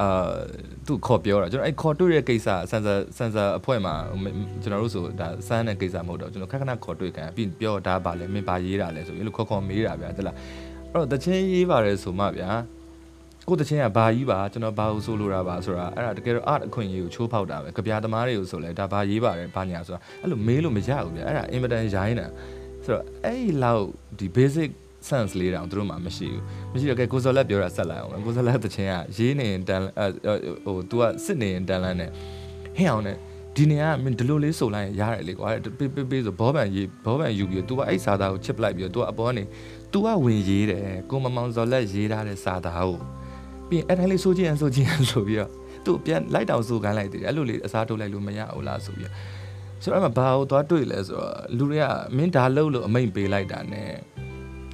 [0.00, 0.32] အာ
[0.86, 3.94] သူခေါ်ပြောတာကျွန်တော်အဲ့ခေါ်တွေ့တဲ့ကိစ္စ sensor sensor အဖွဲ့မှာ
[4.62, 10.36] ကျွန်တော်တို့ဆိုဒါစမ်းတဲ့ကိစ္စမဟုတ်တော့ကျွန်တော်ခက်ခဏခေါ်တွေ့ခံပြီးပြောဒါပါလဲမင်းပါရေးတာလဲဆိုပြီးလို့ခေါ်ခေါ်မေးတာဗျာတလား
[10.90, 12.50] အဲ့တော့တချင်းရေးပါတယ်ဆိုမှဗျာ
[13.49, 22.27] ကိုတချင်းကဘာကြီးပါကျွန်တော်ဘာလို့ဆိုလိုတာပါဆိုတာအဲ့ဒါတကယ်တော့ art အခွင့်အရေးကိုချိုးဖောက်တာပဲကြပြသမားတွေကိုဆိုလဲဒါဘာရေးပါတယ်ဘာညာဆိုတာအဲ့လိုမေးလို့မရဘူးဗျအဲ့ဒါအင်မတန်ရိုင်းတာ
[22.85, 23.83] ဆိုတော့အဲ့ဒီလောက်
[24.19, 24.69] ဒီ basic
[25.09, 26.41] sense လေးတောင်သူတို့မှမရှိဘူး
[26.73, 29.81] မရှိတော့ကဲကိုဇော်လက်ပြောတာဆက်လိုက်အောင်ကိုဇော်လက်တချင်းကရေးနေရင်တန်
[30.65, 32.09] ဟို तू ကစစ်နေရင်တန်လန်းနဲ့
[32.77, 33.17] ဟင်းအောင်နဲ့
[33.55, 35.47] ဒီနေကမင်းဒီလိုလေးဆိုလိုက်ရင်ရတယ်လေကွာ
[35.77, 39.43] ပေးပေးပေးဆိုဘောပန်ရေးဘောပန်ယူပြီး तू ကအဲ့စာသားကိုချစ်ပလိုက်ပြီး तू ကအပေါ်ကနေ
[39.91, 42.99] तू ကဝင်ရေးတယ်ကိုမမောင်ဇော်လက်ရေးထားတဲ့စာသားကို
[43.71, 45.51] ပြီးအဲ့တိုင်းလေးဆိုချင်းဆိုချင်းဆိုပြီးတော့
[45.85, 49.11] သူ့ပြန်လိုက်တောင်ဆိုခိုင်းလိုက်တယ်အဲ့လိုလေးအစားထုတ်လိုက်လို့မရဘူးလားဆိုပြီး
[49.83, 51.85] ဆိုတော့အဲ့မှာဘာကိုသွားတွေ့လဲဆိုတော့လူတွေက
[52.17, 53.83] မင်းဒါလုပ်လို့အမိန်ပေးလိုက်တာ ਨੇ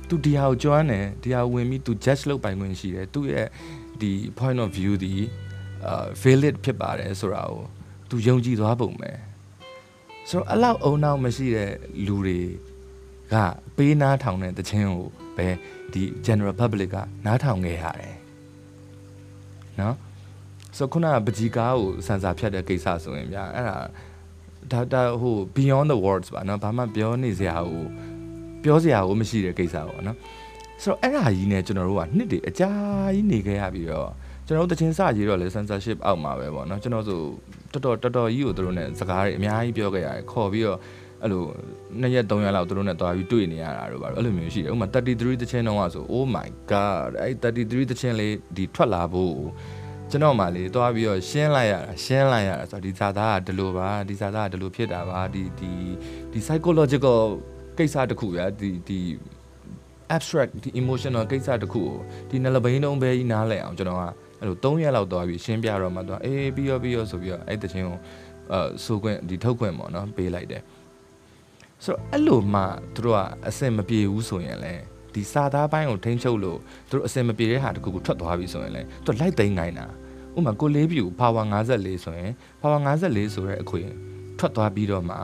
[0.08, 3.48] သူဒီဟာကိုကျွမ်းတယ်ဒီဟာဝင်ပြီး तू judge လုပ်ပိုင်ခွင့်ရှိတယ်သူရဲ့
[4.02, 5.14] ဒီ point of view ဒီ
[5.86, 7.62] အာ valid ဖြစ်ပါတယ်ဆိုတာကို
[8.10, 9.12] तू ယုံကြည်သွားပုံပဲ
[10.30, 11.72] ဆိုတော့အလောက်အုံနောက်မရှိတဲ့
[12.06, 12.40] လူတွေ
[13.34, 13.36] က
[13.78, 15.06] ပေးနားထောင်တဲ့တခြင်းကို
[15.38, 15.48] ပဲ
[15.94, 18.17] ဒီ general public ကနားထောင်ခဲ့ရတယ်
[19.81, 19.95] နော်
[20.77, 23.77] ဆိုခုနကပကြီးကားကိုစံစာဖြတ်တဲ့ကိစ္စဆိုရင်ဗျာအဲ့ဒါ
[24.73, 27.85] ဒါဒါဟို beyond the words ပါနော်ဘာမှပြောနေစရာဟို
[28.63, 30.17] ပြောစရာကိုမရှိတဲ့ကိစ္စပေါ့နော်
[30.83, 32.71] ဆိုတော့အဲ့ဒါကြီးနဲ့ကျွန်တော်တို့ကနှစ်တည်းအကြာ
[33.15, 34.11] ကြီးနေခဲ့ရပြီးတော့
[34.47, 37.21] ကျွန်တော်တို့တချင်းစရေးတော့လေ censorship အောက်မှာပဲပေါ့နော်ကျွန်တော်ဆို
[37.73, 40.79] တော်တော်တော်တော်ကြီးကိုတို့နဲ့စကားတွေအများကြီးပြောခဲ့ရတယ်ခေါ်ပြီးတော့
[41.23, 41.43] အဲ့လို
[42.01, 49.37] နှစ်ရက်သုံးရက်လောက်တို့နဲ့တွားပြီးတွေ့နေရတာတို့ပါအဲ့လိုမျိုးရှိတယ်ဥပမာ33တချင်းတုန်းကဆို oh my god အဲ့33တချင်းလေးဒီထွက်လာဖို့
[50.11, 55.71] ကျွန်တော်မှလေတွားပြီးတော့ရှင်းလိုက်ရတာရှင်းလိုက်ရတာဆိုတော့ဒီဇာသားကဒီလိုပါဒီဇာသားကဒီလိုဖြစ်တာပါဒီဒီ
[56.33, 57.21] ဒီ psychological
[57.79, 59.01] ကိစ္စတစ်ခုဗျာဒီဒီ
[60.17, 61.97] abstract ဒီ emotional ကိစ္စတစ်ခုကို
[62.31, 64.03] ဒီနှလဘိန်းတုံးပဲကြီးနားလဲအောင်ကျွန်တော်က
[64.41, 67.99] အဲ့လို3ရက်လောက်သွားပြီးရှင်းပြတော့မှသွားအေးပြီးရောပြီးရောဆိုပြီးတော့အဲ့တချင်းကို
[68.53, 70.63] အဲဆိုခွင့်ဒီထုတ်ခွင့်ပေါ့နော်ပေးလိုက်တယ်
[71.84, 72.62] ဆိုတော့အဲ့လိုမှ
[72.96, 74.84] သူတို့ကအစင်မပြေဘူးဆိုရင်လည်း
[75.16, 76.60] ဒီစာသားပိုင်းကိုထိန်းချုပ်လို့
[76.90, 79.86] သူတို့အစင်မပြေတဲ့ဟာတခုခုထွက်သွားပြီဆိုရင်လည်းသူလိုက်သိမ်းနိုင်တာ
[80.38, 83.90] ဥပမာကိုလေးပြူ power 54ဆိုရင် power 54ဆိုတဲ့အခွင့်
[84.40, 85.18] ထွက်သွားပြီးတော့မှ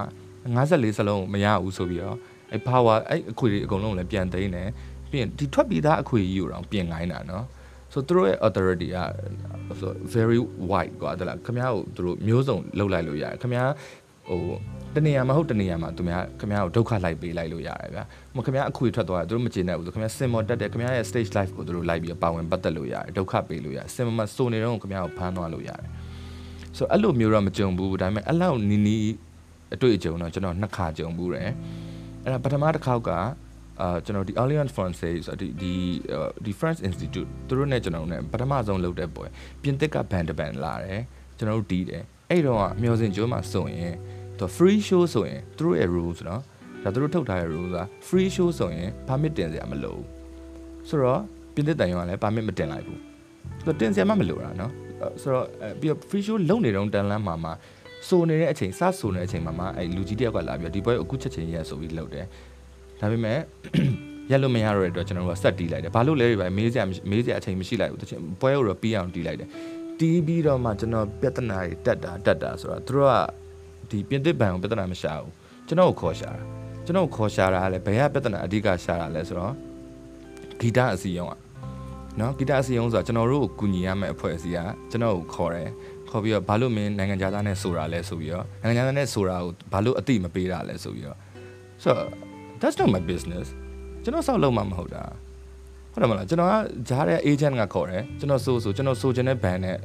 [0.55, 2.17] 54စလုံးမရဘူးဆိုပြီးတော့
[2.53, 4.69] အဲ power အဲ့အခွေတွေအကုန်လုံးလည်းပြန်သိမ်းတယ်
[5.11, 7.45] ပြီးရင်ဒီထွက်ပြီးသားအခွေကြီးကိုတော့ပြင်ခိုင်းတာနော်
[7.93, 8.97] ဆိုသူတို့ရဲ့ authority က
[9.79, 10.39] ဆို very
[10.71, 13.71] wide กว่าတလားခင်ဗျားကိုသူတို့မျိုးစုံလှုပ်လိုက်လို့ရတယ်ခင်ဗျား
[14.28, 14.42] ဟို
[14.96, 18.04] တနေရာမှာဟုတ်တနေရာမှာသူများခင်ဗျားကိုဒုက္ခလိုက်ပေးလိုက်လို့ရတယ်ဗျာ
[18.36, 25.88] မခင်ဗျားအခွေထွက်သွားတယ်သူတို့မကျေနပ်ဘူးဆိုခင်ဗျားစင်မော်တက်တယ်ခင်ဗျားရဲ့ stage life ကိုသူတို့လိုက်ပြီးပါဝင်ပတ်သက်လို့ရတယ်ဒုက္ခပေးလို့ရတယ်စင်မော်မှာစိုးနေတော့ခင်ဗျားကိုဖမ်းသွားလို့ရတယ်
[26.76, 29.12] ဆိုအဲ့လိုမျိုးတော့မကြုံဘူးဒါပေမဲ့အဲ့လောက်နီးနီး
[29.74, 31.50] အတွေ့အကြုံတော့ကျွန်တော်နှစ်ခါကြုံဘူးတယ်
[32.22, 33.10] အဲ့ဒါပထမတစ်ခေါက်က
[33.80, 35.72] အာကျွန်တော်ဒီ Alliance Française ဆိုဒီဒီ
[36.44, 39.26] ဒီ France Institute သူတို့နဲ့ကျွန်တော်နဲ့ပထမဆုံးလုပ်တဲ့ပွဲ
[39.62, 41.02] ပြင်သစ်ကဘန်တဘန်လာတယ်
[41.38, 43.94] ကျွန်တော်တို့တီးတယ်အဲ့တော့အမျော်စင်ကျိုးမှာဆိုရင်
[44.39, 46.41] သူ free show ဆိုရင်သူတို့ရဲ့ rules เนาะ
[46.83, 50.05] ဒါသူတို့ထုတ်ထားတဲ့ rules က free show ဆိုရင် permit တင်စရာမလိုဘူး
[50.89, 51.21] ဆိုတော့
[51.53, 52.99] ပြင်သစ်တန်ရုံကလည်း permit မတင်လိုက်ဘူး
[53.65, 54.71] သူတင်စရာမှမလိုတာเนาะ
[55.21, 55.45] ဆိုတော့
[55.79, 57.53] ပြီးတော့ free show လုပ်နေတော့တန်လန်းမှာမှာ
[58.07, 62.25] စိုးနေတဲ့အချိန်စဆိုနေတဲ့အချိန်မှာမှအဲလူကြီးတယောက်ကလာပြီးဒီပွဲကိုအခုချက်ချင်းရက်ဆိုပြီးလုပ်တယ်
[62.99, 63.39] ဒါပေမဲ့
[64.31, 69.49] ရက်လို့မရတော့တဲ့အတွက်ကျွန်တော်တို့ကဆက်တီးလိုက်တယ်ဘာလို့လဲပဲမေးစရာမေးစရာအချိန်မရှိလိုက်ဘူးတချင်ပွဲကိုတော့ပြီးအောင်တီးလိုက်တယ်
[69.99, 73.15] တီးပြီးတော့မှကျွန်တော်ပြဿနာတွေတက်တာတက်တာဆိုတော့သူတို့က
[73.93, 75.31] ဒီပြင်သစ်ဘန်ကိုပြဿနာမရှာဘူး
[75.67, 76.41] ကျွန်တော်ကိုခေါ်ရှာတာ
[76.85, 79.53] ကျွန်တော်ကိုခေါ်ရှာတာကလည်းဘယ်ကပြဿနာအဓိကရှာတာလဲဆိုတော့
[80.59, 81.39] ဂီတအစီယုံอ่ะ
[82.17, 84.59] เนาะဂီတအစီယုံဆိုတော့ကျွန်တော်တို့ကိုကူညီရမယ့်အဖွဲ့အစည်းက
[84.91, 85.69] ကျွန်တော်ကိုခေါ်တယ်
[86.09, 91.17] ခေါ်ပြီးတော့ဘာလို့မင်းနိုင်ငံခြားသားနဲ့ဆိုတာလဲဆိုပြီးတော့နိုင်ငံခြားသားနဲ့ဆိုတာကိုဘာလို့အတိမပေးတာလဲဆိုပြီးတော့
[91.83, 92.09] ဆိုတော့
[92.61, 93.47] that's not my business
[94.03, 95.03] ကျွန်တော်ဆောက်လုံးမှမဟုတ်တာ
[95.91, 96.53] ဟုတ်တယ်မလားကျွန်တော်က
[96.89, 99.77] ဂျားတဲ့ agent ကခေါ်တယ်ကျွန်တော်ဆိုဆိုကျွန်တော်ဆိုချင်တဲ့ band နဲ့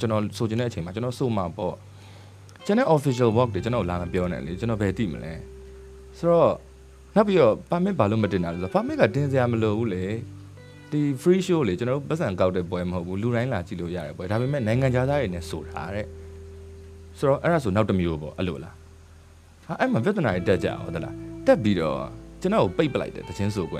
[0.00, 1.74] ကျွန်တော်ဆိုချင်တဲ့အချိန်မှာကျွန်တော်ဆိုမှာပေါ့
[2.67, 5.33] ကျွန်တော် official work တွေကျွန်တော်လာမပြောနဲ့လေကျွန်တော်ဘယ်သိမလဲ
[6.17, 6.51] ဆိုတော့
[7.15, 10.03] နောက်ပြီးတော့ permit ဘာလို့မတင်တာလဲဆိုတော့ permit ကတင်စရာမလိုဘူးလေ
[10.91, 16.05] ဒီ free show လေကျွန်တော်တို့ပတ်စံကောက်တဲ့ပွဲမဟုတ်ဘူးလူတိုင်းလာကြည့်လို့ရတယ်ပွဲဒါပေမဲ့နိုင်ငံခြားသားတွေနဲ့ဆိုတာတဲ့
[17.17, 18.75] ဆိုတော့အဲ့ဒါဆိုနောက်တစ်မျိုးပေါ့အဲ့လိုလား
[19.65, 21.99] ဟာအဲ့မှာပြဿနာတွေတက်ကြအောင်ဟုတ်လားတက်ပြီးတော့
[22.41, 23.77] ကျွန်တော်ကိုပိတ်ပလိုက်တယ်တချင်းဆိုကွ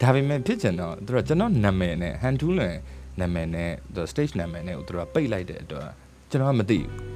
[0.00, 2.74] ဒါပေမဲ့ဖြစ်ချင်တော့သူကကျွန်တော်နာမည်နဲ့ဟန်ထူးလွင်
[3.20, 5.88] နာမည်နဲ့သူ stage နာမည်နဲ့ကိုသူကပိတ်လိုက်တဲ့အတွက်
[6.30, 7.15] ကျွန်တော်ကမသိဘူး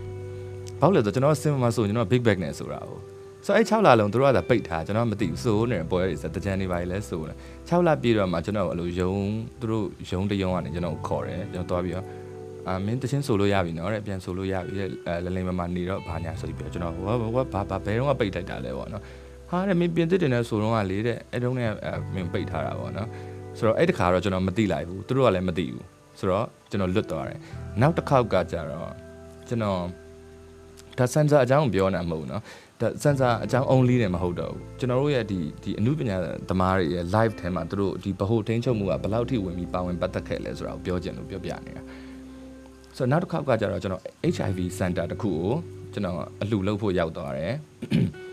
[0.81, 2.99] ဘာလို့လဲဆိုတော့ကျွန်တော်စင်မှာဆိုကျွန်တော် big bag နဲ့ဆိုတာကို
[3.47, 7.37] ဆိုအဲ့6လလုံးသူတို့ကသာပိတ်ထားကျွန်တော်မသိဘူးစိုးနေပွဲတွေစတကြံနေပါလေဆိုတယ်
[7.69, 9.15] 6လပြည့်တော့မှကျွန်တော်အဲ့လိုယုံ
[9.61, 12.07] သူတို့ယုံတယုံကနေကျွန်တော်ခေါ်တယ်ကျွန်တော်သွားပြီးတော့
[12.69, 14.73] အာမင်းတချင်းဆိုလို့ရပြီနော်တဲ့ပြန်ဆိုလို့ရပြီ
[15.25, 17.05] လလိမ္မာမနေတော့ဘာညာဆိုပြီးတော့ကျွန်တော်ဟော
[17.55, 19.03] ဘာဘာဘယ်တော့မှပိတ်လိုက်တာလဲပေါ့နော်
[19.51, 21.61] ဟာတဲ့မင်းပြင်သစ်တင်တဲ့ဆိုတော့ကလေတဲ့အဲ့တုန်းက
[22.15, 23.09] မင်းပိတ်ထားတာပေါ့နော်
[23.59, 25.85] ဆိုတော့အဲ့တခါတော့ကျွန်တော်မသိလိုက်ဘူးသူတို့ကလည်းမသိဘူး
[26.19, 27.39] ဆိုတော့ကျွန်တော်လွတ်သွားတယ်
[27.81, 28.93] နောက်တစ်ခေါက်ကကြတော့
[29.49, 29.81] ကျွန်တော်
[31.00, 32.42] ဒါစန်ဆာအကြောင်းပြောနေတာမဟုတ်ဘူးเนาะ
[32.82, 36.18] ဒါစန်ဆာအကြောင်း only နဲ့မဟုတ်တော့ဘူးကျွန်တော်တို့ရဲ့ဒီဒီအမှုပညာ
[36.50, 41.84] သမားတွေရဲ့ live ထဲမှာသူတို့ဒီဗဟိုထိန်းချုပ်မှုကဘယ်လောက်ထိဝင်ပြီးပါဝင်ပတ်သက်ခဲ့လဲဆိုတာကိုပြောချင်လို့ပြောပြနေတာ
[42.98, 45.48] ဆိုတော့နောက်တစ်ခေါက်ကကြတော့ကျွန်တော် HIV center တခုကို
[45.94, 47.54] ကျွန်တော်အလှလုပ်ဖို့ရောက်သွားတယ်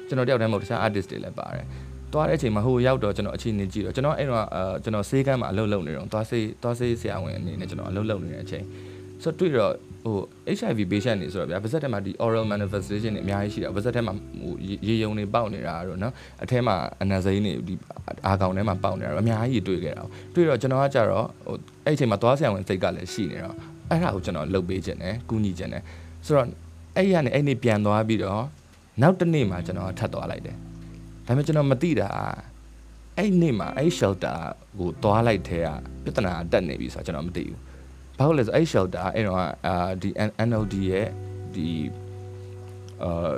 [0.09, 1.67] ကျွန်တော်တယောက်တည်းမဟုတ်တခြား artist တွေလည်းပါတယ်
[2.13, 8.65] သွားတဲ့အချိန်မှာဟိုရောက်တော့ကျွန်တော်အခြေအနေကြည့်တော့ကျွန်တော်အဲ့တော့အာကျွန်တော်ဆေးကမ်းမှာအလုပ်လုပ်နေတော့သွားဆေးသွားဆေးဆရာဝန်အနေနဲ့ကျွန်တော်အလုပ်လုပ်နေတဲ့အချိန်
[9.24, 10.18] ဆိုတော့တွေ့တော့ဟို
[10.58, 14.54] HIV patient တွေဆိုတော့ဗျာပါဇက်ထဲမှာဒီ oral manifestation တွေအများကြီးရှိတာပါဇက်ထဲမှာဟို
[14.88, 17.74] ရေယုံတွေပေါက်နေတာတော့နော်အထဲမှာအနံစိမ်းတွေဒီ
[18.28, 20.04] အာကောင်ထဲမှာပေါက်နေတာတော့အများကြီးတွေ့ခဲ့တာ
[20.34, 23.56] တွေ့တော့ကျွန်တော်ကကြတော့ဟိုအဲ့အချိန်မှာသွားဆရာဝန်စိတ်ကလည်းရှိနေတော့
[23.90, 25.84] အဲ့ဒါကိုကျွန်တော်လုပ်ပေးခြင်းတယ်ကူညီခြင်းတယ်
[26.26, 26.48] ဆိုတော့
[26.96, 28.44] အဲ့ရကနေအဲ့နေ့ပြန်သွားပြီးတော့
[29.02, 30.56] နောက်တစ်နေ့မှကျွန်တော်ထပ်သွားလိုက်တယ်
[31.26, 32.10] ဒါပေမဲ့ကျွန်တော်မသိတာ
[33.18, 34.38] အဲ့နေ့မှအဲ့ shelter
[34.80, 35.68] ကိုသွားလိုက်တဲ့က
[36.04, 37.67] ပြဿနာတက်နေပြီဆိုတော့ကျွန်တော်မသိဘူး
[38.18, 40.10] ဘာလို့လဲဆိုအဲ့ shelter အဲ့တော့အာဒီ
[40.48, 41.08] NLD ရဲ့
[41.56, 41.68] ဒီ
[43.04, 43.34] အာ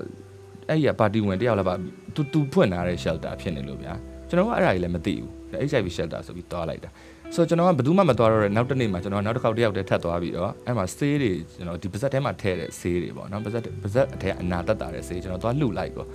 [0.70, 1.76] အဲ့ရပါတီဝင်တယောက်လာပါ
[2.16, 3.94] တူတူဖွင့်လာတဲ့ shelter ဖြစ်နေလို့ဗျာ
[4.30, 5.30] ကျွန်တော်ကအဲ့ဒါကြီးလည်းမသိဘူး
[5.70, 6.90] HIV shelter ဆိုပြီးသွားလိုက်တာ
[7.36, 16.08] ဆိုတော့ကျွန်တော်ကဘယ်သူမှမသွားတော့တဲ့နောက်တစ်နေ့မှာကျွန်တော်နောက်တစ်ခေါက်တစ်ယောက်တည်းထပ်သွားပြီးတော့အဲ့မှာဆေးတွေကျွန်တော်ဒီပါဇက်ထဲမှာထည့်တဲ့ဆေးတွေပေါ့နော်ပါဇက်ပါဇက်အထက်အနာတက်တာတဲ့ဆေးကျွန်တော်သွားလှုပ်လိုက်ပေါ့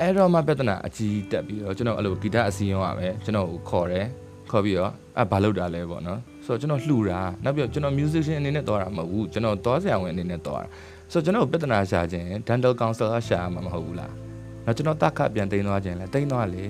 [0.00, 4.06] အဲ့တော့မှပြဿနာအကြီးတက်ပြီးတော့ကျွန်တော်အဲ့လိုဂီတအစီရင်ရမယ်ကျွန်တော်ကိုခေါ်တယ်
[4.50, 10.68] ခေါ်ပြီးတော့အဲ့ဘာလုပ်တာလဲပေါ့နော် ဆိုတော့ကျွန်တော်လှူတာနောက်ပြီးတော့ကျွန်တော် musician အနေနဲ့သွားတာမဟုတ်ဘူးကျွန်တော်သွားဆရာဝန်အနေနဲ့သွားတာ
[11.12, 14.12] ဆိုတော့ကျွန်တော်ပြဿနာရှာခြင်း dental counselor ရှာမှာမဟုတ်ဘူးလား
[14.64, 16.64] နောက်ကျွန်တော်တက်ခပြန်တိန်သွားခြင်းလဲတိန်သွားလေ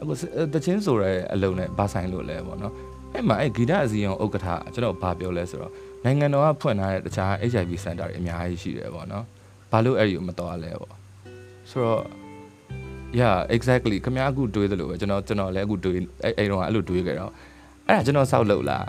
[0.00, 0.12] အခု
[0.54, 2.72] တချင်းဆိုတဲ့အလုံးနဲ့ဘာဆိုင်လို့လဲပေါ့နော်
[3.12, 5.72] အဲ့မှာအဲ့ဂီတအစီရင်ဥက္ကဋ္ဌကျွန်တော်ဘာပြောလဲဆိုတော့
[6.04, 9.24] နိုင်ငံတော်ကဖွင့်ထားတဲ့တခြား HIV center တွေအများကြီးရှိတယ်ပေါ့နော်
[9.70, 10.94] ဘာလို့အဲ့ဒီကိုမတော်လဲပေါ့
[11.70, 12.02] ဆိုတော့
[13.18, 17.32] yeah exactly ခမ ्या အခုတွေးသလိုပဲကျွန်တော်ကျွန်တော်လည်းအခုတွေးအဲ့အဲ့တော့အဲ့လိုတွေးကြတော့
[17.88, 18.86] အဲ့ဒါကျွန်တော်စောက်လုပ်လား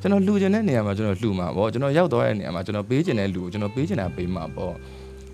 [0.00, 4.74] ကျွန်တော်လှူချင်တဲ့နေရာမှာကျွန်တော်လှူမှာပေါ့ကျွန်တော်ရောက်သွားတဲ့နေရာမှာကျွန်တော်ပေးချင်တဲ့လူကိုကျွန်တော်ပေးချင်တာပေးမှာပေါ့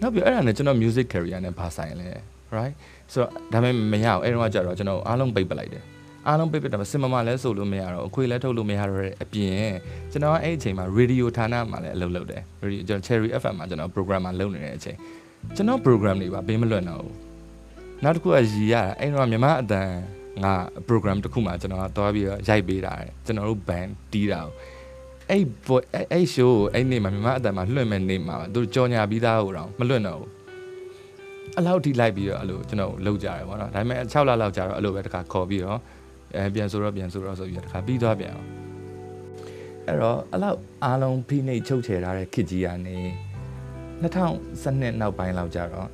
[0.00, 2.09] နောက်ပြီးအဲ့ဒါနဲ့ကျွန်တော် music career နဲ့ဘာဆိုင်လဲ
[2.57, 2.74] right
[3.12, 5.85] ဆိုတော့ဒါပေမဲ့မရအောင်အဲ့တော့ကျတော့ကျွန်တော်အားလုံးပိတ်ပလိုက်တယ်
[6.26, 9.70] အားလုံးပိတ်ပစ်တယ်စင်မမလဲဆိုလို့မရတော့အခွေလဲထုတ်လို့မရတော့တဲ့အပြင်
[10.12, 14.96] ကျွန်တော်အဲ့အချိန်မှာ radio ဌာနမှာလည်းအလုပ်လုပ်တယ် radio ကျွန်တော် Cherry FM မှာကျွန်တော် program မှာလုပ်နေတဲ့အချိန်
[15.57, 17.14] ကျွန်တော် program တွေပါဘေးမလွတ်တော့ဘူး
[18.04, 19.90] နောက်တစ်ခုကရည်ရတာအဲ့တော့မြမအတန်
[20.44, 20.55] ငါ
[20.88, 24.53] program တစ်ခုမှကျွန်တော်ကသွားပြီးတော့ရိုက်ပေးတာတယ်ကျွန်တော်တို့ band တီးတာကို
[25.31, 25.42] အဲ့
[25.94, 30.31] အဲ့အဲ့ show ကိုအဲ့နေ့မှာမြန်မာအတန်မှာလွှင့်မဲ့နေ့မှာသူကြော်ညာပြီးသားဟိုတော့မလွှင့်တော့ဘူး
[31.59, 35.79] အလောက်ထိလိုက်ပြီးတော့အဲ့လိုကျွန်တော်လှုပ်ကြတယ်ပေါ့နော်ဒါပေမဲ့6လလောက်ကြာတော့အဲ့လိုပဲတခါခေါ်ပြီးတော့
[36.37, 38.48] အဲပြန်ဆိုတော့ပြန်ဆိုတော့ဆိုပြီးတခါပြီးသွားပြန်အောင်
[39.87, 42.98] အဲ့တော့အဲ့လောက်အားလုံးဖိနှိပ်ချုပ်ချယ်ထားတဲ့ခစ်ကြီးကနေ
[44.03, 45.88] 2012နောက်ပိုင်းလောက်ကြာတော့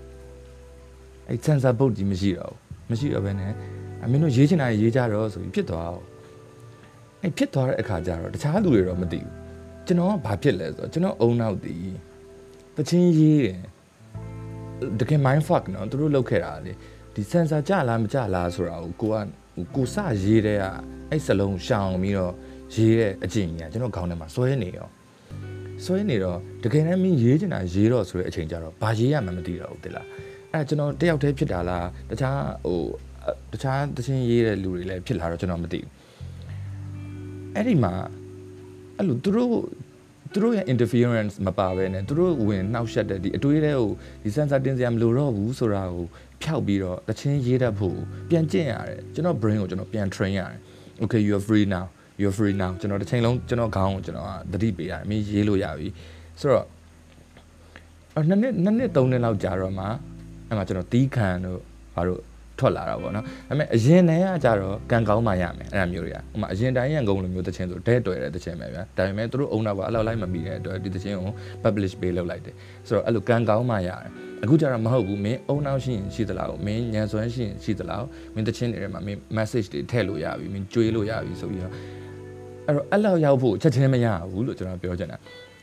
[1.28, 3.52] အဲ့ sensor board ကြီးမရှိတော့ဘူးမရှိတော့ဘဲနဲ့
[4.04, 6.04] အမင်းတို့ရေးချင်တာရေးကြတော့ဆိုပြီးဖြစ်သွားအောင်
[7.22, 9.32] အဲ့ဖြစ်သွားတဲ့အခါကျတော့တခြားလူတွေတော့မသိဘူး
[9.86, 11.86] ကျွန်တော်ကဘာဖြစ်လဲဆိုတော့ကျွန်တော်အုံနောက်တည်
[12.74, 13.60] ပချင်းရေးတယ်
[15.00, 16.72] တကယ် mind fuck နော်သူတို့လောက်ခဲ့တာလေ
[17.14, 19.16] ဒီ sensor ကြလားမကြလားဆိုတာကိုကိုက
[19.74, 20.64] ကိုစရေးတဲ့က
[21.10, 22.32] အဲ့စလုံးရှောင်ပြီးတော့
[22.74, 24.88] ရေးတဲ့အကျင့်ကြီးကကျွန်တော်ခေါင်းထဲမှာစွဲနေရော
[25.84, 30.06] စွဲနေတော့တကယ်တမ်းမင်းရေးချင်တာရေးတော့ဆိုတဲ့အချိန်ကျတော့ဘာရေးရမှမသိတော့ဘူးတိလား
[30.52, 32.80] အဲ့ကျွန်တော်တယောက်တည်းဖြစ်တာလားတခြားဟို
[33.52, 35.90] တခြားတချင်းရေးတဲ့လူတွေလည်းဖြစ်လာတော့ကျွန်တော်မသိဘူး
[37.54, 37.92] အဲ့ဒီမှာ
[38.96, 39.54] အဲ့လိုသူတို့
[40.32, 43.88] သူတို့ရဲ့ interference မပါဘဲနဲ့သူတို့ဝင်နှောက်ယှက်တဲ့ဒီအတွေးတွေကို
[44.22, 46.06] ဒီ sensor တင်စရာမလိုတော့ဘူးဆိုတာကို
[46.42, 47.98] ဖျောက်ပြီးတော့တချင်းရေးတတ်ဖို့
[48.30, 50.58] ပြန်ကျင့်ရတယ်ကျွန်တော် brain ကိုကျွန်တော်ပြန် train ရတယ်
[51.02, 51.86] okay you are free now
[52.20, 55.88] you are free now ကျွန်တော်တစ်ချိန်လုံးကျွန်တော်ခေါင်းကိုကျွန်တော်သတိပေးရတယ်မင်းရေးလို့ရပြီ
[56.40, 56.66] ဆိုတော့
[58.14, 59.84] အဲ့နှစ်နှစ်နှစ်နှစ်သုံးနှစ်လောက်ကြာတော့မှ
[60.48, 61.60] အဲ့မှာကျွန်တော်တီးခံတို့
[61.94, 62.20] ဘာလို့
[62.58, 72.54] ထွက်လာတာပေါ့နော်ဒါပေမဲ့အရင်တည်းကကြတော့ကံကောင်းမှရမယ်အဲ့ဒါမျိုးတွေကဥမာအရင်တိုင်းရန်ကုန်လိုမျိုးတခြင်းဆိုဒဲတွေ့တဲ့တခြင်းပဲဗျာဒါပေမဲ့သူတို့အုံတော့ကအဲ့လောက်လိုက်မပြီးတဲ့အတွက်ဒီတခြင်းကို publish ပေးလုပ်လိုက်တယ်
[72.88, 74.10] ဆိုတော့အဲ့လိုကံကောင်းမှရတယ်
[74.42, 81.72] အခုကျတော့မဟုတ်ဘူးမင်းအုံနောက်ရှိရင်ရှိသလားမင်းညံစွမ်းရှိရင်ရှိသလားမင်းတခြင်းတွေထဲမှာမင်း message တွေထည့်လို့ရပြီမင်းကြွေးလို့ရပြီဆိုပြီးတော့
[82.66, 85.18] အဲ့တော့အဲ့လောက်ရောက်ဖို့ချက်ချင်းမရဘူးလို့ကျွန်တော်ပြောချင်တာ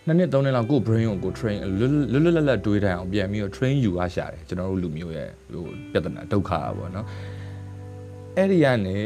[0.07, 7.07] နှစ်နှစ်သုံးနှစ်လောက်ကို brain ကိုကို train လွတ်လွတ်လပ်လပ်တွေးတိုင်းအောင်ပြန်ပြီးတော့ train ယူရရှာတယ်ကျွန်တော်တို့လူမျိုးရဲ့ဟိုပြဿနာဒုက္ခอ่ะပေါ့နော်
[8.37, 8.99] အဲ့ဒီကနေ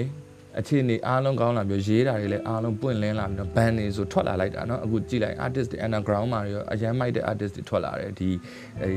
[0.58, 8.28] အခြေအနေအားလုံးကောင်းလာပြီးရေးတာတွေလည်းအားလုံးပွင့်လင်းလာပြီးတော့ band တွေဆိုထွက်လာလိုက်တာเนาะအခုကြည့်လိုက် artist တွေ underground မှာရောအရန်မိုက်တဲ့ artist တွေထွက်လာတယ်ဒီ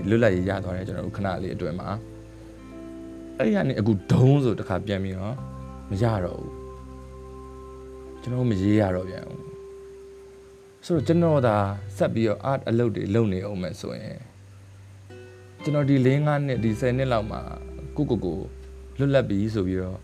[0.10, 1.90] လွတ်လပ်ရေးရသွားတယ်ကျွန်တော်တို့ခဏလေးအတွင်းမှာ
[3.38, 5.36] အဲ့ဒီကနေအခုဒုံးဆိုတခါပြန်ပြီးတော့
[5.90, 6.52] မရတော့ဘူး
[8.22, 9.47] ကျွန်တော်မရေးရတော့ပြန်ဘူး
[10.91, 11.57] ဆိုတော့ကျွန်တော်သာ
[11.97, 14.19] ဆက်ပြီးတော့ art အလုပ်တွေလုပ်နေအောင်မယ်ဆိုရင်
[15.63, 17.41] ကျွန်တော်ဒီ၄၅နှစ်ဒီ10နှစ်လောက်မှာ
[17.97, 18.39] ကိုကိုကို
[18.99, 19.99] လွတ်လပ်ပြီဆိုပြီးတော့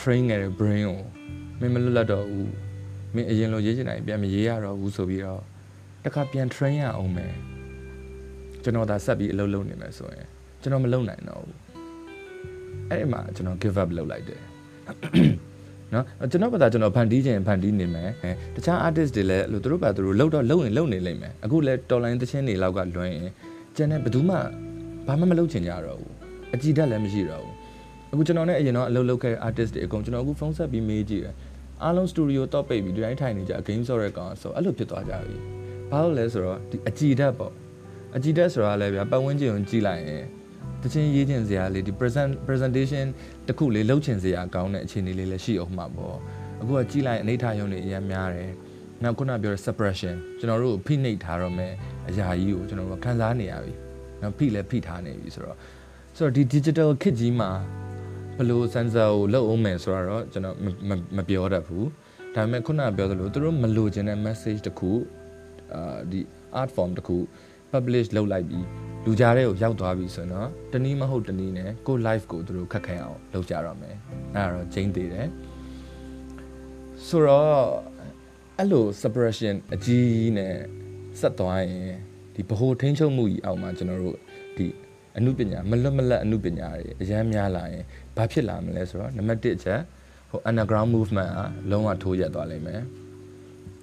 [0.00, 1.00] train ခဲ့တဲ့ brain ကို
[1.60, 2.52] မင်းမလွတ်လပ်တော့ဘူး
[3.14, 5.42] မင်းအရင်လိုရေးချင်တိုင်းပြန်မရေးရတော့ဘူးဆိုပြီးတော့
[6.04, 7.32] တခါပြန် train ရအောင်မယ်
[8.62, 10.26] ကျွန်တော်သာဆက်ပြီးအလုပ်လုပ်နေမယ်ဆိုရင်
[10.62, 11.56] ကျွန်တော်မလုပ်နိုင်တော့ဘူး
[12.88, 14.42] အဲ့ဒီမှာကျွန်တော် give up လုပ်လိုက်တယ်
[15.94, 18.10] နော်ကျွန်တော်ဘာသာကျွန်တော်ဖန်တီးခြင်းဖန်တီးနေမယ်
[18.54, 23.30] တခြား artist တွေလည်းလို့သူတို့ဘာသူတို့လှုပ်တော့လှုပ်ရင်လှုပ်နေလိမ့်မယ်အခုလဲတော်လိုင်းသချင်းတွေလောက်ကလွှင်းရင်
[23.76, 24.36] ကျန်တဲ့ဘယ်သူမှ
[25.06, 26.12] ဘာမှမလုပ်ချင်ကြတော့ဘူး
[26.54, 27.54] အကြည့်တတ်လည်းမရှိတော့ဘူး
[28.12, 31.34] အခုကျွန်တော်နဲ့အရင်တော့အလုပ်လုပ်ခဲ့တဲ့ artist တွေအကုန်ကျွန်တော်အခုဖုန်းဆက်ပြီးမေးကြည့်တယ်
[31.82, 35.36] အားလုံး studio တော့ပိတ်ပြီးဒီတိုင်းထိုင်နေကြ game ဆော့တဲ့ကောင်ဆိုအဲ့လိုဖြစ်သွားကြပြီ
[35.90, 37.52] ဘာလို့လဲဆိုတော့ဒီအကြည်ဓာတ်ပေါ့
[38.16, 40.24] အကြည်ဓာတ်ဆိုတာလည်းဗျာပတ်ဝန်းကျင်ကိုကြည့်လိုက်ရင်
[40.82, 43.06] တချင်းရေးချင်စရာလေးဒီ present presentation
[43.48, 46.16] တခုလေးလုပ်ချင်စရာကောင်းတဲ့အခြေအနေလေးလည်းရှိအောင်မှာပေါ့
[46.60, 48.50] အခုကကြည့်လိုက်အနေထားရုံတွေအများများတယ်
[49.02, 51.72] နောက်ခုနပြောတဲ့ suppression ကျွန်တော်တို့ဖိနှိပ်ထားတော့မယ်
[52.08, 53.72] အရာကြီးကိုကျွန်တော်တို့ခံစားနေရပြီ
[54.22, 55.56] နောက်ဖိလည်းဖိထားနေပြီဆိုတော့
[56.16, 57.50] ဆိုတော့ဒီ digital ခစ်ကြီးမှာ
[58.36, 60.56] ဘယ်လို sensor ကိုလုပ်အောင်မယ်ဆိုတော့ကျွန်တော်
[61.16, 61.86] မပြောတတ်ဘူး
[62.34, 64.90] ဒါပေမဲ့ခုနကပြောသလိုသူတို့မလိုချင်တဲ့ message တခု
[65.74, 66.20] အာဒီ
[66.60, 67.16] art form တခု
[67.72, 68.66] publish လုပ်လိုက်ပြီး
[69.04, 73.96] လူကြားထဲကိုရောက်သွားပြီဆိုတော့တနည်းမဟုတ်တနည်းနဲ့ကို live ကိုသူတို့ခက်ခဲအောင်လုပ်ကြရမယ်
[74.34, 75.28] အဲ့ဒါတော့ဂျင်းသေးတယ်
[77.06, 77.56] ဆိုတော့
[78.58, 80.54] အဲ့လို suppression အကြီးနဲ့
[81.20, 81.92] ဆက်သွားရင်
[82.34, 84.16] ဒီဗဟိုထိန်းချုပ်မှုကြီးအောက်မှာကျွန်တော်တို့
[84.56, 84.66] ဒီ
[85.16, 87.84] အမှုပညာမလွတ်မလပ်အမှုပညာတွေအရန်များလာရင်
[88.16, 89.80] ဘာဖြစ်လာမလဲဆိုတော့နံပါတ်1အချက်
[90.30, 92.82] ဟို underground movement အလုံးဝထိုးရက်သွားလိမ့်မယ်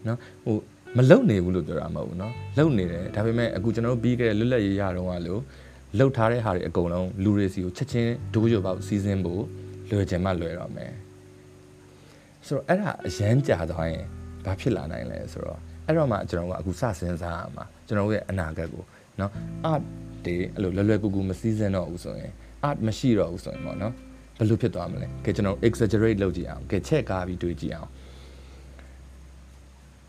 [0.08, 0.56] နော်ဟို
[0.97, 5.41] မလုံနေဘူးလို့ပြောတာမဟုတ်ဘူးเนาะလုံနေတယ်ဒါပေမဲ့အခုကျွန်တော်တို့ပြီးခဲ့တဲ့လွတ်လပ်ရေးရတော့ကလို့
[5.99, 9.43] လှုပ်ထားတဲ့ဟာတွေအကုန်လုံးလူတွေစီကိုချက်ချင်းဒိုးကျော်ပေါက်စီးစင်းဖို့
[9.91, 10.93] လွယ်ချင်မှလွယ်တော့မယ်
[12.47, 14.05] ဆိုတော့အဲ့ဒါအရန်ကြာသွားရင်
[14.45, 18.83] ဘာဖြစ်လာနိုင်လဲဆိုတော့အဲ့တော့မှကျွန်တော်ကအခုစစဉ်းစားရမှာကျွန်တော်ရဲ့အနာဂတ်ကို
[19.19, 19.31] เนาะ
[19.73, 19.83] art
[20.25, 22.33] တွေအဲ့လိုလွယ်လွယ်ကူကူမစည်းစင်းတော့ဘူးဆိုရင်
[22.69, 23.93] art မရှိတော့ဘူးဆိုရင်ပေါ့เนาะ
[24.39, 27.91] ဘယ်လိုဖြစ်သွားမလဲကဲကျွန်တော် exaggerate လုပ်ကြည့်အောင်ကဲချက်ကားပြီးတွေးကြည့်အောင်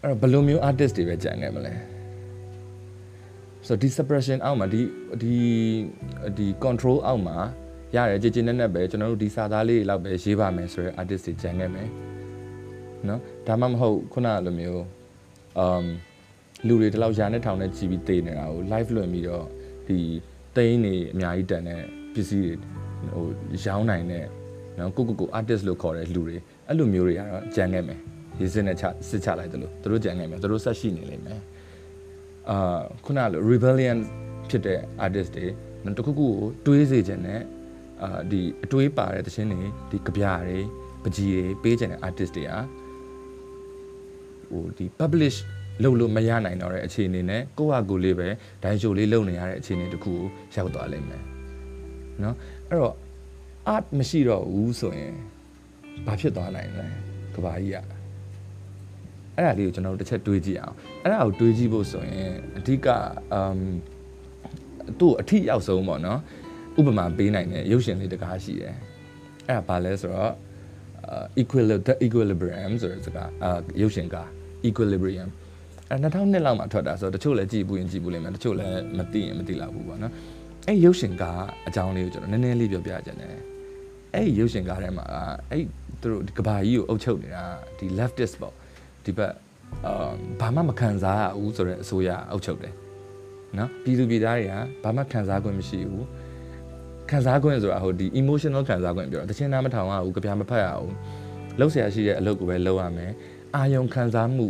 [0.02, 1.74] အဲ့တော့ဘယ်လိုမျိုး artist တွေပဲကြံခဲ့မလဲ
[3.66, 4.82] ဆိုတော့ဒီ suppression အောက်မှာဒီ
[5.22, 5.34] ဒီ
[6.38, 7.36] ဒီ control အောက်မှာ
[7.96, 11.88] ရတယ်ကြည်ကြည်နက်နက်ပဲကျွန်တော်တို့ဒီစာသားလေးလောက်ပဲရေးပါမယ်ဆိုတော့ artist တွေကြံခဲ့မယ်
[13.08, 14.80] နော်ဒါမှမဟုတ်ခုနလိုမျိုး
[15.64, 15.84] um
[16.66, 19.44] လူတွေတလောက်ရာနဲ့ထောင်နဲ့ကြည်ပြီးတေးနေတာကို live လွှင့်ပြီးတော့
[19.88, 19.98] ဒီ
[20.56, 21.82] သိန်းနေအများကြီးတန်တဲ့
[22.14, 22.54] ပစ္စည်းတွေ
[23.14, 23.24] ဟို
[23.64, 24.24] ရောင်းနိုင်တဲ့
[24.78, 26.36] နော်ကိုကိုကို artist လို့ခေါ်တဲ့လူတွေ
[26.66, 28.00] အဲ့လိုမျိုးတွေကတော့ကြံခဲ့မယ်
[28.40, 31.40] ရေးစင်းနဲ့ချစစ်ချလိုက်တယ်လို့သူတို့ကြံခဲ့မယ်သူတို့ဆက်ရှိနေလိမ့်မယ်
[32.50, 33.98] အာခုနလို rebellion
[34.50, 35.46] ဖြစ်တဲ့ artist တွေ
[35.85, 36.33] နော်တခုခုကို
[36.66, 37.40] တွေးစေခြင်းနဲ့
[38.03, 40.59] အာဒီအတွေးပါတဲ့တခြင်းတွေဒီကြပြတွေ
[41.03, 42.59] ပကြီးတွေပေးခြင်းတဲ့ artist တွေဟာ
[44.50, 45.37] ဟိုဒီ publish
[45.83, 48.29] လုပ်လို့မရနိုင်တော့တဲ့အခြေအနေနဲ့ကိုယ့်ဟာကိုယ်လေးပဲ
[48.62, 50.20] ဒိုင်းရှိုလေးလုပ်နေရတဲ့အခြေအနေတခုကို
[50.55, 51.22] ရောက်သွားလိမ့်မယ်
[52.22, 52.37] နော်
[52.68, 52.94] အဲ့တော့
[53.74, 55.14] art မရှိတော့ဘူးဆိုရင်
[56.07, 56.87] ဘာဖြစ်သွားနိုင်လဲ
[57.35, 57.85] ကဘာကြီးอ่ะ
[59.40, 62.87] အဲ့ဒါလေးကိုကျွန်တော်တို့တစ်ချက်တွေးကြည့်အောင်အဲ့ဒါကိုတွေးကြည့်ဖို့ဆိုရင်အဓိက
[63.33, 63.61] အမ်
[64.98, 66.18] သူ့အထီရောက်ဆုံးပေါ့နော်
[66.79, 68.74] ဥပမာပေးနိုင်တဲ့ရုပ်ရှင်လေးတကားရှိတယ်
[69.48, 70.33] အဲ့ဒါဘာလဲဆိုတော့
[71.40, 73.50] equilibrium the equilibrium ဆိုတဲ့စကားအာ
[73.81, 74.29] ရုပ်ရှင်ကား
[74.68, 75.29] equilibrium
[75.90, 80.12] အဲ2000လောက်မှထွက်တာဆိုတော့တချို့လည်းကြည့်ဘူးရင်ကြည့်ဘူးလိမ့်မယ်တချို့လည်းမသိရင်မသိလောက်ဘူးပေါ့နော်
[80.68, 83.35] အဲရုပ်ရှင်ကားအကြောင်းလေးကိုကျွန်တော်နည်းနည်းလေးပြောပြချင်တယ်
[84.14, 85.05] အဲ့ဒီရုပ်ရှင်ကားထဲမှာ
[85.50, 85.64] အဲ့
[86.00, 87.44] သူတို့ဒီကဘာကြီးကိုအုပ်ချုပ်နေတာ
[87.79, 88.55] ဒီ leftist ပေါ့
[89.04, 89.32] ဒီဘက်
[89.86, 92.74] အာဘာမှမခံစားရဘူးဆိုတဲ့အစိုးရအုပ်ချုပ်တယ်
[93.58, 96.06] နော်ပြည်သူပြည်သားတွေကဘာမှခံစားခွင့်မရှိဘူး
[97.10, 100.92] ခံစားခွင့်ဆိုတာဟိုဒီ emotional ခံစားခွင့်ပြောတာတခြင်းနားမထောင်ရဘူးကြပြားမဖတ်ရဘူး
[101.58, 103.12] လှုပ်ဆရာရှိတဲ့အလုပ်ကိုပဲလုပ်ရမယ်
[103.54, 104.46] အာယုံခံစားမှု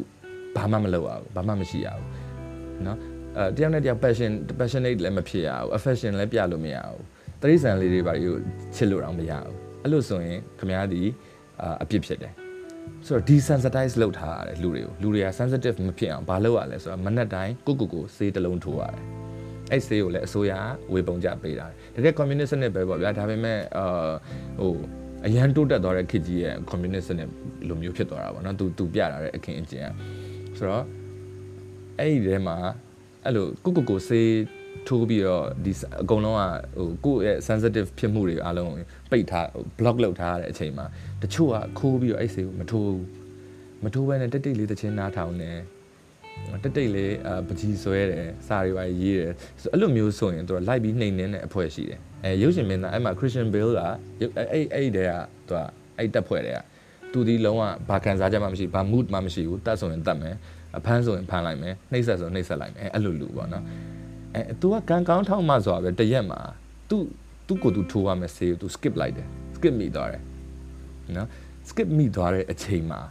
[0.56, 2.06] ဘာမှမလုပ်ရဘူးဘာမှမရှိရဘူး
[2.86, 2.98] နော်
[3.36, 7.00] အဲတယောက်နဲ့တယောက် passion passionate လည်းမဖြစ်ရဘူး affection လည်းပြလို့မရဘူး
[7.42, 8.36] တရိษံလေးတွေဘာတွေကို
[8.74, 11.06] ချစ်လို့တော့မရဘူးအဲ့လိုဆိုရင်ခမရသည်
[11.82, 12.32] အပြစ်ဖြစ်တယ်
[13.06, 19.02] ဆိုတော့ desensitize လုပ်ထားရတယ်လူတွေကိုလူတွေက sensitive မဖြစ်အောင်ဘာလုပ်ရလဲဆိုတော့မနက်တိုင်းကိုကိုကိုစေးတစ်လုံးထိုးရတယ်
[19.70, 20.52] အဲ့စေးကိုလည်းအစိုးရ
[20.92, 24.10] ဝေပုံကြပေးတာတကယ် communist နဲ့ပဲပေါ့ဗျာဒါပေမဲ့အာ
[24.60, 24.74] ဟို
[25.26, 27.28] အရန်တိုးတက်သွားတဲ့ခေတ်ကြီးရဲ့ communist နဲ့
[27.68, 29.92] လိုမျိုးဖြစ်သွားတာပေါ့နော်သူသူပြတာတဲ့အခင်းအကျင်း
[30.58, 30.84] ဆိုတော့
[31.98, 32.56] အဲ့ဒီထဲမှာ
[33.24, 34.30] အဲ့လိုကိုကိုကိုစေး
[34.86, 36.42] ထိုးပြီးတော့ဒီအကုန်လုံးက
[36.78, 38.72] ဟိုကိုယ့်ရဲ့ sensitive ဖြစ်မှုတွေအားလုံး
[39.10, 39.46] ပိတ်ထား
[39.78, 40.86] block လုပ်ထားရတဲ့အချိန်မှာ
[41.22, 42.94] တချို့ကခိုးပြီးတော့အဲ့စေးကိုမထိုး
[43.84, 45.52] မထိုးဘဲနဲ့တိတ်တိတ်လေးတချင်းနားထောင်နေ
[46.62, 53.80] တိတ်တိတ်လေးအပကြီးဆွဲတယ်စာတွေပါရေးတယ်ဆိုအဲ့လိုမျိုးဆိုရင်သူကလိုက်ပြီးနှိမ်နှင်းတဲ့အဖွဲ့ရှိတယ်အဲရုပ်ရှင်မင်းသားအဲ့မှာ Christian Bale က
[54.52, 55.12] အဲ့အဲ့တဲ့က
[55.48, 55.60] သူက
[55.98, 56.58] အဲ့တက်ဖွဲ့တဲ့က
[57.12, 60.36] သူဒီလုံးဝဘာခံစားချက်မှမရှိဘာ mood မှမရှိဘူးတတ်ဆိုရင်တတ်မယ်
[60.78, 63.64] အဖမ်းဆိုရင်ဖမ်းလိုက်မယ်နှိမ့်ဆက်ဆိုနှိမ့်ဆက်လိုက်မယ်အဲ့လိုလူပေါ့နော်
[64.35, 66.39] အဲ तू ကကန်ကောင်းထောက်မှဆိုတာပဲတရက်မှာ
[66.89, 66.95] तू
[67.47, 70.21] तू ကို तू ထိုးရမယ်ဆေးကို तू skip လိုက်တယ် skip မိသွားတယ်
[71.15, 71.27] နော်
[71.69, 73.01] skip မိသွားတဲ့အချိန်မှာ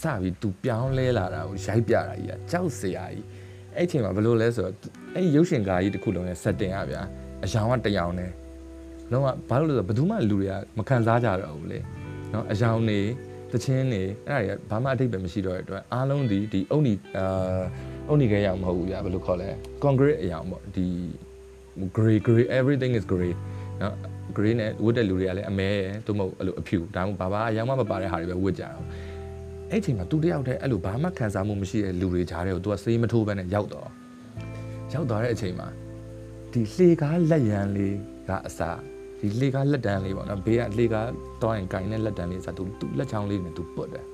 [0.00, 3.24] စပြီး तू ပြောင်းလဲလာတာကိုရိုက်ပြတာကြီးကကြောက်စရာကြီး
[3.76, 4.74] အဲ့အချိန်မှာဘယ်လိုလဲဆိုတော့
[5.14, 7.02] အဲ့ရုပ်ရှင်ကားကြီးတစ်ခုလုံးရဲ့ setting อ่ะဗျာ
[7.44, 8.30] အယောင်ကတယောင်နဲ့
[9.10, 11.78] လုံးဝဘာလို့လဲဆိုတော့ဘယ်သူမှလူတွေကမခံစားကြတော့ဘူးလေ
[12.32, 13.00] နော်အယောင်နေ
[13.52, 17.24] တချင်းနေအဲ့ဒါတွေကဘာမှအထိပ္ပယ်မရှိတော့တဲ့အတွက်အားလုံးဒီဒီအုံနီအာ
[18.07, 19.49] အုံနီခဲရောင်မဟုတ်ဘူးဗျာဘယ်လိုခေါ်လဲ
[19.83, 20.87] concrete အရောင်ပေါ့ဒီ
[21.97, 23.33] gray gray everything is gray
[23.81, 23.95] နော်
[24.37, 28.83] gray နဲ့ဝတ်တဲ့လူတွေကလည်းအမဲရယ်သို့မဟုတ်အဲ့လိုအဖြူဒါမှမဟုတ်ဘာဘာအရောင်မှမပါတဲ့ဟာတွေပဲဝတ်ကြတော့
[29.71, 33.87] အဲ့ချိန်မှာသူတယောက်တည်းအဲ့လိုဘာမှခံစားမှုမရှိတဲ့လူတွေကြားထဲကိုသူကစေးမထိုးဘဲနဲ့ရောက်တော့
[34.93, 35.67] ရောက်သွားတဲ့အချိန်မှာ
[36.51, 37.95] ဒီလှေကားလက်ရန်လေး
[38.29, 38.79] ကအစား
[39.19, 41.07] ဒီလှေကားလက်တန်းလေးပေါ့နော်ဘေးကလှေကား
[41.41, 44.05] တောင်းရင်ကင်တဲ့လက်တန်းလေးဆိုသူသူလက်ချောင်းလေးနဲ့သူပုတ်တယ်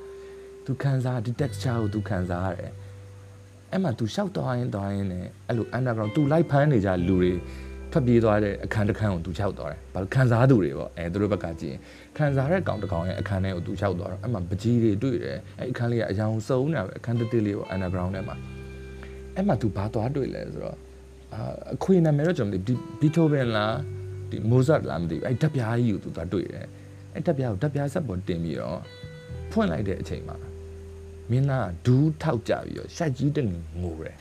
[0.66, 2.72] သူခံစားဒီ texture ကိုသူခံစားရတယ်
[3.72, 7.32] အဲ့မှာသူလျှောက်သွားရင်သွားရင်လည်းအဲ့လို underground သူလိုက်ဖမ်းနေကြလူတွေ
[7.92, 11.80] ထွက်ပြေးသွားတဲ့အခန်းတစ်ခန်းကိုသူလျှောက်သွားတယ်။ဘာလို့ခံစားသူတွေပေါ့အဲသူတို့ဘက်ကကြည့်ရင်
[12.18, 18.36] ခံစားတဲ့ကောင်တစ်ကောင်ရဲ့အခန်းထဲကိုသူလျှောက်သွားတော့အဲ့မှာပကြီးတွေတွေ့တယ်။အဲ့အခန်းလေးကအယောင်စုံနေတာပဲအခန်းတစ်တစ်လေးပေါ့ underground ထဲမှာ
[19.36, 20.78] အဲ့မှာသူဘာသွားတွေ့လဲဆိုတော့
[21.74, 23.76] အခွေနာမည်တော့ကျွန်တော်ဒီဘီတိုဗင်လား
[24.30, 26.66] ဒီမိုဇတ်လားမသိဘူးအဲ့ဓာတ်ပြားကြီးကိုသူသွားတွေ့တယ်။
[27.16, 28.80] အဲ့ဓာတ်ပြားကိုဓာတ်ပြားဆက်ပေါ်တင်ပြီးတော့
[29.52, 30.51] ဖွင့်လိုက်တဲ့အချိန်မှာ
[31.31, 33.49] မင်းသားဒူးထောက်ကြပြီးတော့ရှိုက်ကြီးတင်
[33.83, 34.17] ငိုတယ်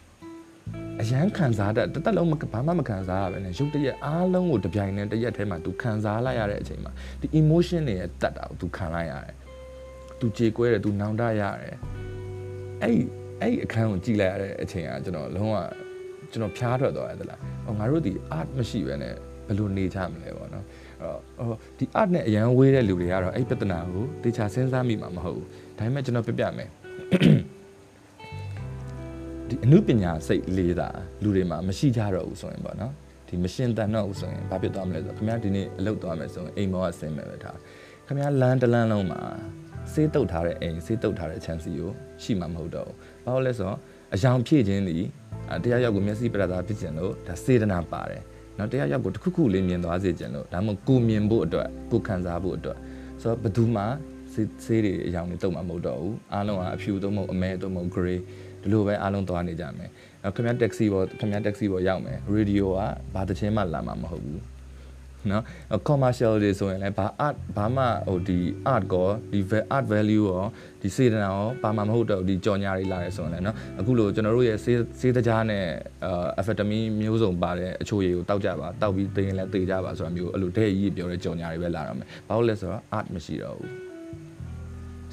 [1.01, 9.35] အရန်ခံစားတတ်တစ်သက်လုံးဘာမှမခံစားရပဲနဲ့ရုပ်တရက်အားလုံးကိုတပြိုင်တည်းတရက်ထဲမှာ तू ခံစားလိုက်ရတဲ့အချိန်မှာဒီ emotion တွေရဲ့တတ်တာကို तू ခံလိုက်ရတယ်
[10.19, 11.77] तू ကြေကွဲတယ် तू နောင်တရတယ်
[12.81, 12.97] အဲ့
[13.41, 15.55] အဲ့အခန်းကိုကြည့်လိုက်ရတဲ့အချိန်ကကျွန်တော်လုံးဝ
[16.31, 19.13] ကျွန်တော်ဖျားထွက်သွားရတယ်လားဟောငါတို့ဒီ art မရှိပဲနဲ့
[19.47, 20.65] ဘယ်လိုနေကြမလဲပေါ့နော်
[20.99, 25.47] အဲ့တော့ဒီ art နဲ့အရန်ဝေးတဲ့လူတွေကတော့အဲ့ပြဿနာကိုတေချာစဉ်းစားမိမှာမဟုတ်ဘူး
[25.80, 26.68] ဒါပေမဲ့ကျွန်တော်ပြပြမယ်
[29.48, 30.88] ဒီအမှုပညာစိတ်လေးတာ
[31.22, 32.92] လူတွေမှာမရှိကြတော့ဘူးဆိုရင်ပေါ့နော်
[33.28, 37.56] ဒီမရှင်းတန်တော့ဘူးဆိုရင်ဘာဖြစ်သွားမလဲဆိုတော့ခင်ဗျားဒီနေ့အလုပ်သွားမယ်ဆိုရင်အိမ်မောကဆင်းမယ်ပဲထား
[38.06, 39.20] ခင်ဗျားလမ်းတလမ်းလုံးမှာ
[39.92, 41.90] စေးတုတ်ထားတဲ့အိမ်စေးတုတ်ထားတဲ့ chance ကို
[42.22, 43.78] ရှိမှာမဟုတ်တော့ဘူးဘာလို့လဲဆိုတော့
[44.14, 44.96] အယောင်ဖြည့်ခြင်းဒီ
[45.62, 48.22] တရားရောက်ကိုမျက်စိပရတာဖြစ်ခြင်းလို့ဒါစေတနာပါတယ်
[48.58, 52.78] နော်တရားရောက်ကိုတစ်ခုခုလေးမြင်သွားစေခြင်းလို့ဒါမှမဟုတ်ကိုမြင်ဖို့အတွက်ကိုခံစားဖို့အတွက်
[53.22, 53.82] ဆိုတော့ဘယ်သူမှ
[54.32, 58.18] စေးစေးတွေအယောင်တွေတုတ်မှာမဟုတ်တော့ဘူးအားလုံးကအဖြူတော့မဟုတ်အမဲတော့မဟုတ် gray
[58.62, 59.90] ဒီလိုပဲအားလုံးသွားနေကြမယ်
[60.34, 62.80] ခင်ဗျားတက္ကစီပေါ်ခင်ဗျားတက္ကစီပေါ်ရောက်မယ်ရေဒီယိုက
[63.14, 64.40] ဘာတစ်ချင်းမှလာမှာမဟုတ်ဘူး
[65.30, 65.42] နော်
[65.88, 68.38] commercial တွေဆိုရင်လည်းဘာ art ဘာမှဟိုဒီ
[68.74, 69.40] art ကောဒီ
[69.76, 70.44] art value ရော
[70.82, 75.64] ဒီစေတနာရောဘာမှမဟုတ်တော့ဒီကြော်ညာတွေလာတယ်ဆိုရင်လည်းနော်အခုလိုကျွန်တော်တို့ရဲ့စေးစေးတကြားနဲ့
[76.04, 83.89] အာ amphetamine မျိုးစုံပါတဲ့အချို့ရေကိုတောက်ကြပါတောက်ပြီးသိရင်လည်းသိကြပါဆိုတာမျိုးအဲ့လိုတဲ့ကြီးပြောတဲ့ကြော်ညာတွေပဲလာတော့မယ်ဘာလို့လဲဆိုတော့ art မရှိတော့ဘူး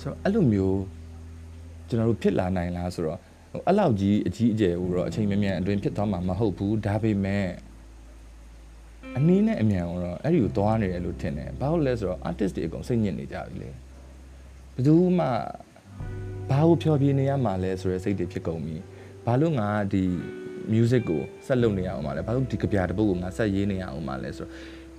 [0.08, 0.82] ဆိုတော့အဲ့လိုမျိုး
[1.88, 3.20] ကျွန်တော်တို့ဖြစ်လာနိုင်လားဆိုတော့
[3.52, 7.48] ဟိုအဲ့လောက်ကြီးအကြီးအကျယ်ဟိုတော့အချိန်မြမြန်အတွင်းဖြစ်သွားမှာမဟုတ်ဘူးဒါပေမဲ့
[9.18, 15.28] အနည်းနဲ့အမြန်တော့အဲ့ဒီကိုသွားနေတယ်လို့ထင်တယ်ဘာလို့လဲဆိုတော့ artist တွေအကုန်စိတ်ညစ်နေကြပြီလေဘယ်သူမှ
[16.50, 18.76] ဘာကိုဖြောပြနေရမှာလဲဆိုရယ်စိတ်တွေဖြစ်ကုန်ပြီ
[19.26, 20.04] ဘာလို့ငါဒီ
[20.74, 24.52] music ကိုဆက်လုပ်နေရအောင်မလဲဘာလို့ဒီကြပြတပုတ်ကိုငါဆက်ရေးနေရအောင်မလဲဆိုတော့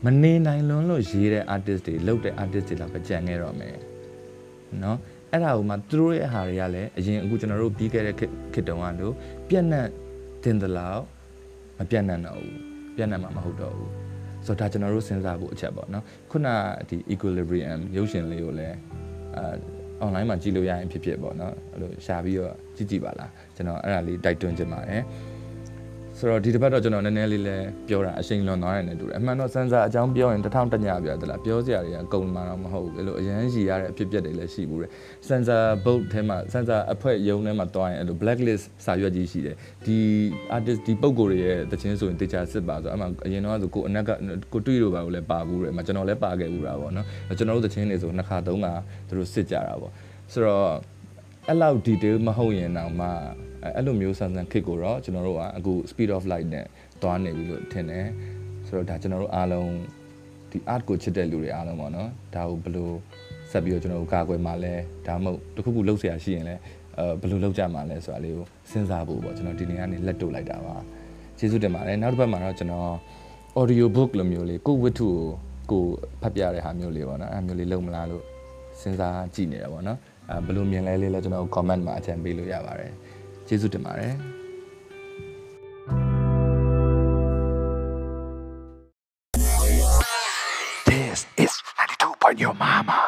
[0.05, 3.77] မနေနိုင်လွန်းလို့ရေးတဲ့ artist တွေလုပ်တဲ့ artist တွေလောက်ပဲကြံခဲ့တော့မယ်
[4.85, 4.99] နော်
[5.33, 8.15] အဲ့ဒါကိုမှသူတို့ရဲ့ဟာတွေကလည်းအရင်အခုကျွန်တော်တို့ပြီးခဲ့တဲ့
[8.55, 9.15] ခေတ်တုန်းကလို့
[9.49, 9.89] ပြက်နှက်
[10.45, 11.01] တင်တယ်လို့
[11.79, 12.55] မပြက်နှက်တော့ဘူး
[12.97, 13.91] ပြက်နှက်မှာမဟုတ်တော့ဘူး
[14.47, 16.49] ဆိုတော့ဒါကျွန်တော်တို့စဉ်းစားဖို့အချက်ပေါ့နော်ခုန
[16.89, 18.77] ဒီ equilibrium ရုပ်ရှင်လေးကိုလည်း
[19.37, 19.55] အာ
[20.05, 25.03] online မှာကြည့်လို့ရရင်ဖြစ်ဖြစ်ပေါ့နော်အဲ့လိုရှာပြီးတော့ကြည့်ကြည့်ပါလားကျွန်တော်အဲ့ဒါလေးတိုက်တွန်းချင်ပါတယ်
[26.21, 27.57] ဆိုတော့ဒီတစ်ပတ်တော့ကျွန်တော်နည်းနည်းလေးလဲ
[27.89, 34.91] ပြောတာအချိန်လွန်သွားတယ်နဲ့တူတယ်အမှန်တော့စန်းစာအကြောင်းပြောရင်တစ်ထောင်တညပြသလားပြောစရာတွေကကုန်မှာတော့မဟုတ်ဘူးအဲ့လိုအရန်ရှိရတဲ့အဖြစ်အပျက်တွေလည်းရှိဘူးတယ်
[35.27, 39.99] စန်းစာ boat ထဲမှာစန်းစာအဖွဲ့ရုံးထဲမှာတွားရင်အဲ့လို blacklist စာရွက်ကြီးရှိတယ်ဒီ
[40.57, 44.11] artist ဒီပုံကိုယ်တွေရဲ့တခြင်းဆိုရင်တေချာစစ်ပါဆိုအဲ့မှာအရင်တော့ဆိုကိုအနက်က
[44.53, 47.07] ကိုတွေ့လို့ပါဘူးလဲပါဘူးတယ်အမှကျွန်တော်လည်းပါခဲ့ဘူးတာပေါ့နော်
[47.39, 48.73] ကျွန်တော်တို့တခြင်းတွေဆိုနှစ်ခါသုံးခါ
[49.09, 49.93] သူတို့စစ်ကြတာပေါ့
[50.33, 50.69] ဆိုတော့
[51.49, 53.09] အဲ့လောက် detail မဟုတ်ရင်တော့မှ
[53.76, 56.66] အဲ့လိုမျိုးဆန်းဆန်းခစ်ကိုတော့ကျွန်တော်တို့ကအခု speed of light နဲ့
[57.02, 58.06] သွားနေပြီလို့ထင်တယ်
[58.68, 59.70] ဆိုတော့ဒါကျွန်တော်တို့အားလုံး
[60.52, 62.90] ဒီ art ကိုချစ်တဲ့လူတွေအားလုံးပေါ့နော်ဒါကိုဘယ်လို
[63.52, 64.74] ဆက်ပြီးတော့ကျွန်တော်တို့ကာကွယ်မှာလဲ
[65.08, 66.56] ဒါမှမဟုတ်တခုခုလုပ်เสียရှိရင်လဲ
[66.98, 70.76] အဲဘယ်လိုလုပ်ကြမှာလဲဆိုတာလေးကိုစဉ်းစားဖို့ပေါ့ကျွန်တော်ဒီနေ့ကနေလက်တို့လိုက်တာပါ
[71.38, 72.90] ကျေးဇူးတင်ပါတယ်နောက်တစ်ပတ်မှာတော့ကျွန်တော်
[73.60, 75.24] audio book လိုမျိုးလေးကိုဝတ္ထုကို
[75.72, 75.84] ကို
[76.22, 78.24] ဖတ်ပြတဲ့ဟာမျိုးလေးပေါ့နော်အဲမျိုးလေးလုပ်မလားလို့
[78.82, 82.92] စဉ်းစားကြည့်နေတယ်ပေါ့နော်အဲဘယ်လိုမြင်လဲလေးလဲကျွန်တော် comment မှာအချမ်းပေးလို့ရပါတယ်
[83.48, 84.16] ကျေးဇူးတင်ပါတယ်
[90.86, 91.52] This is
[92.00, 93.07] 92 by your mama.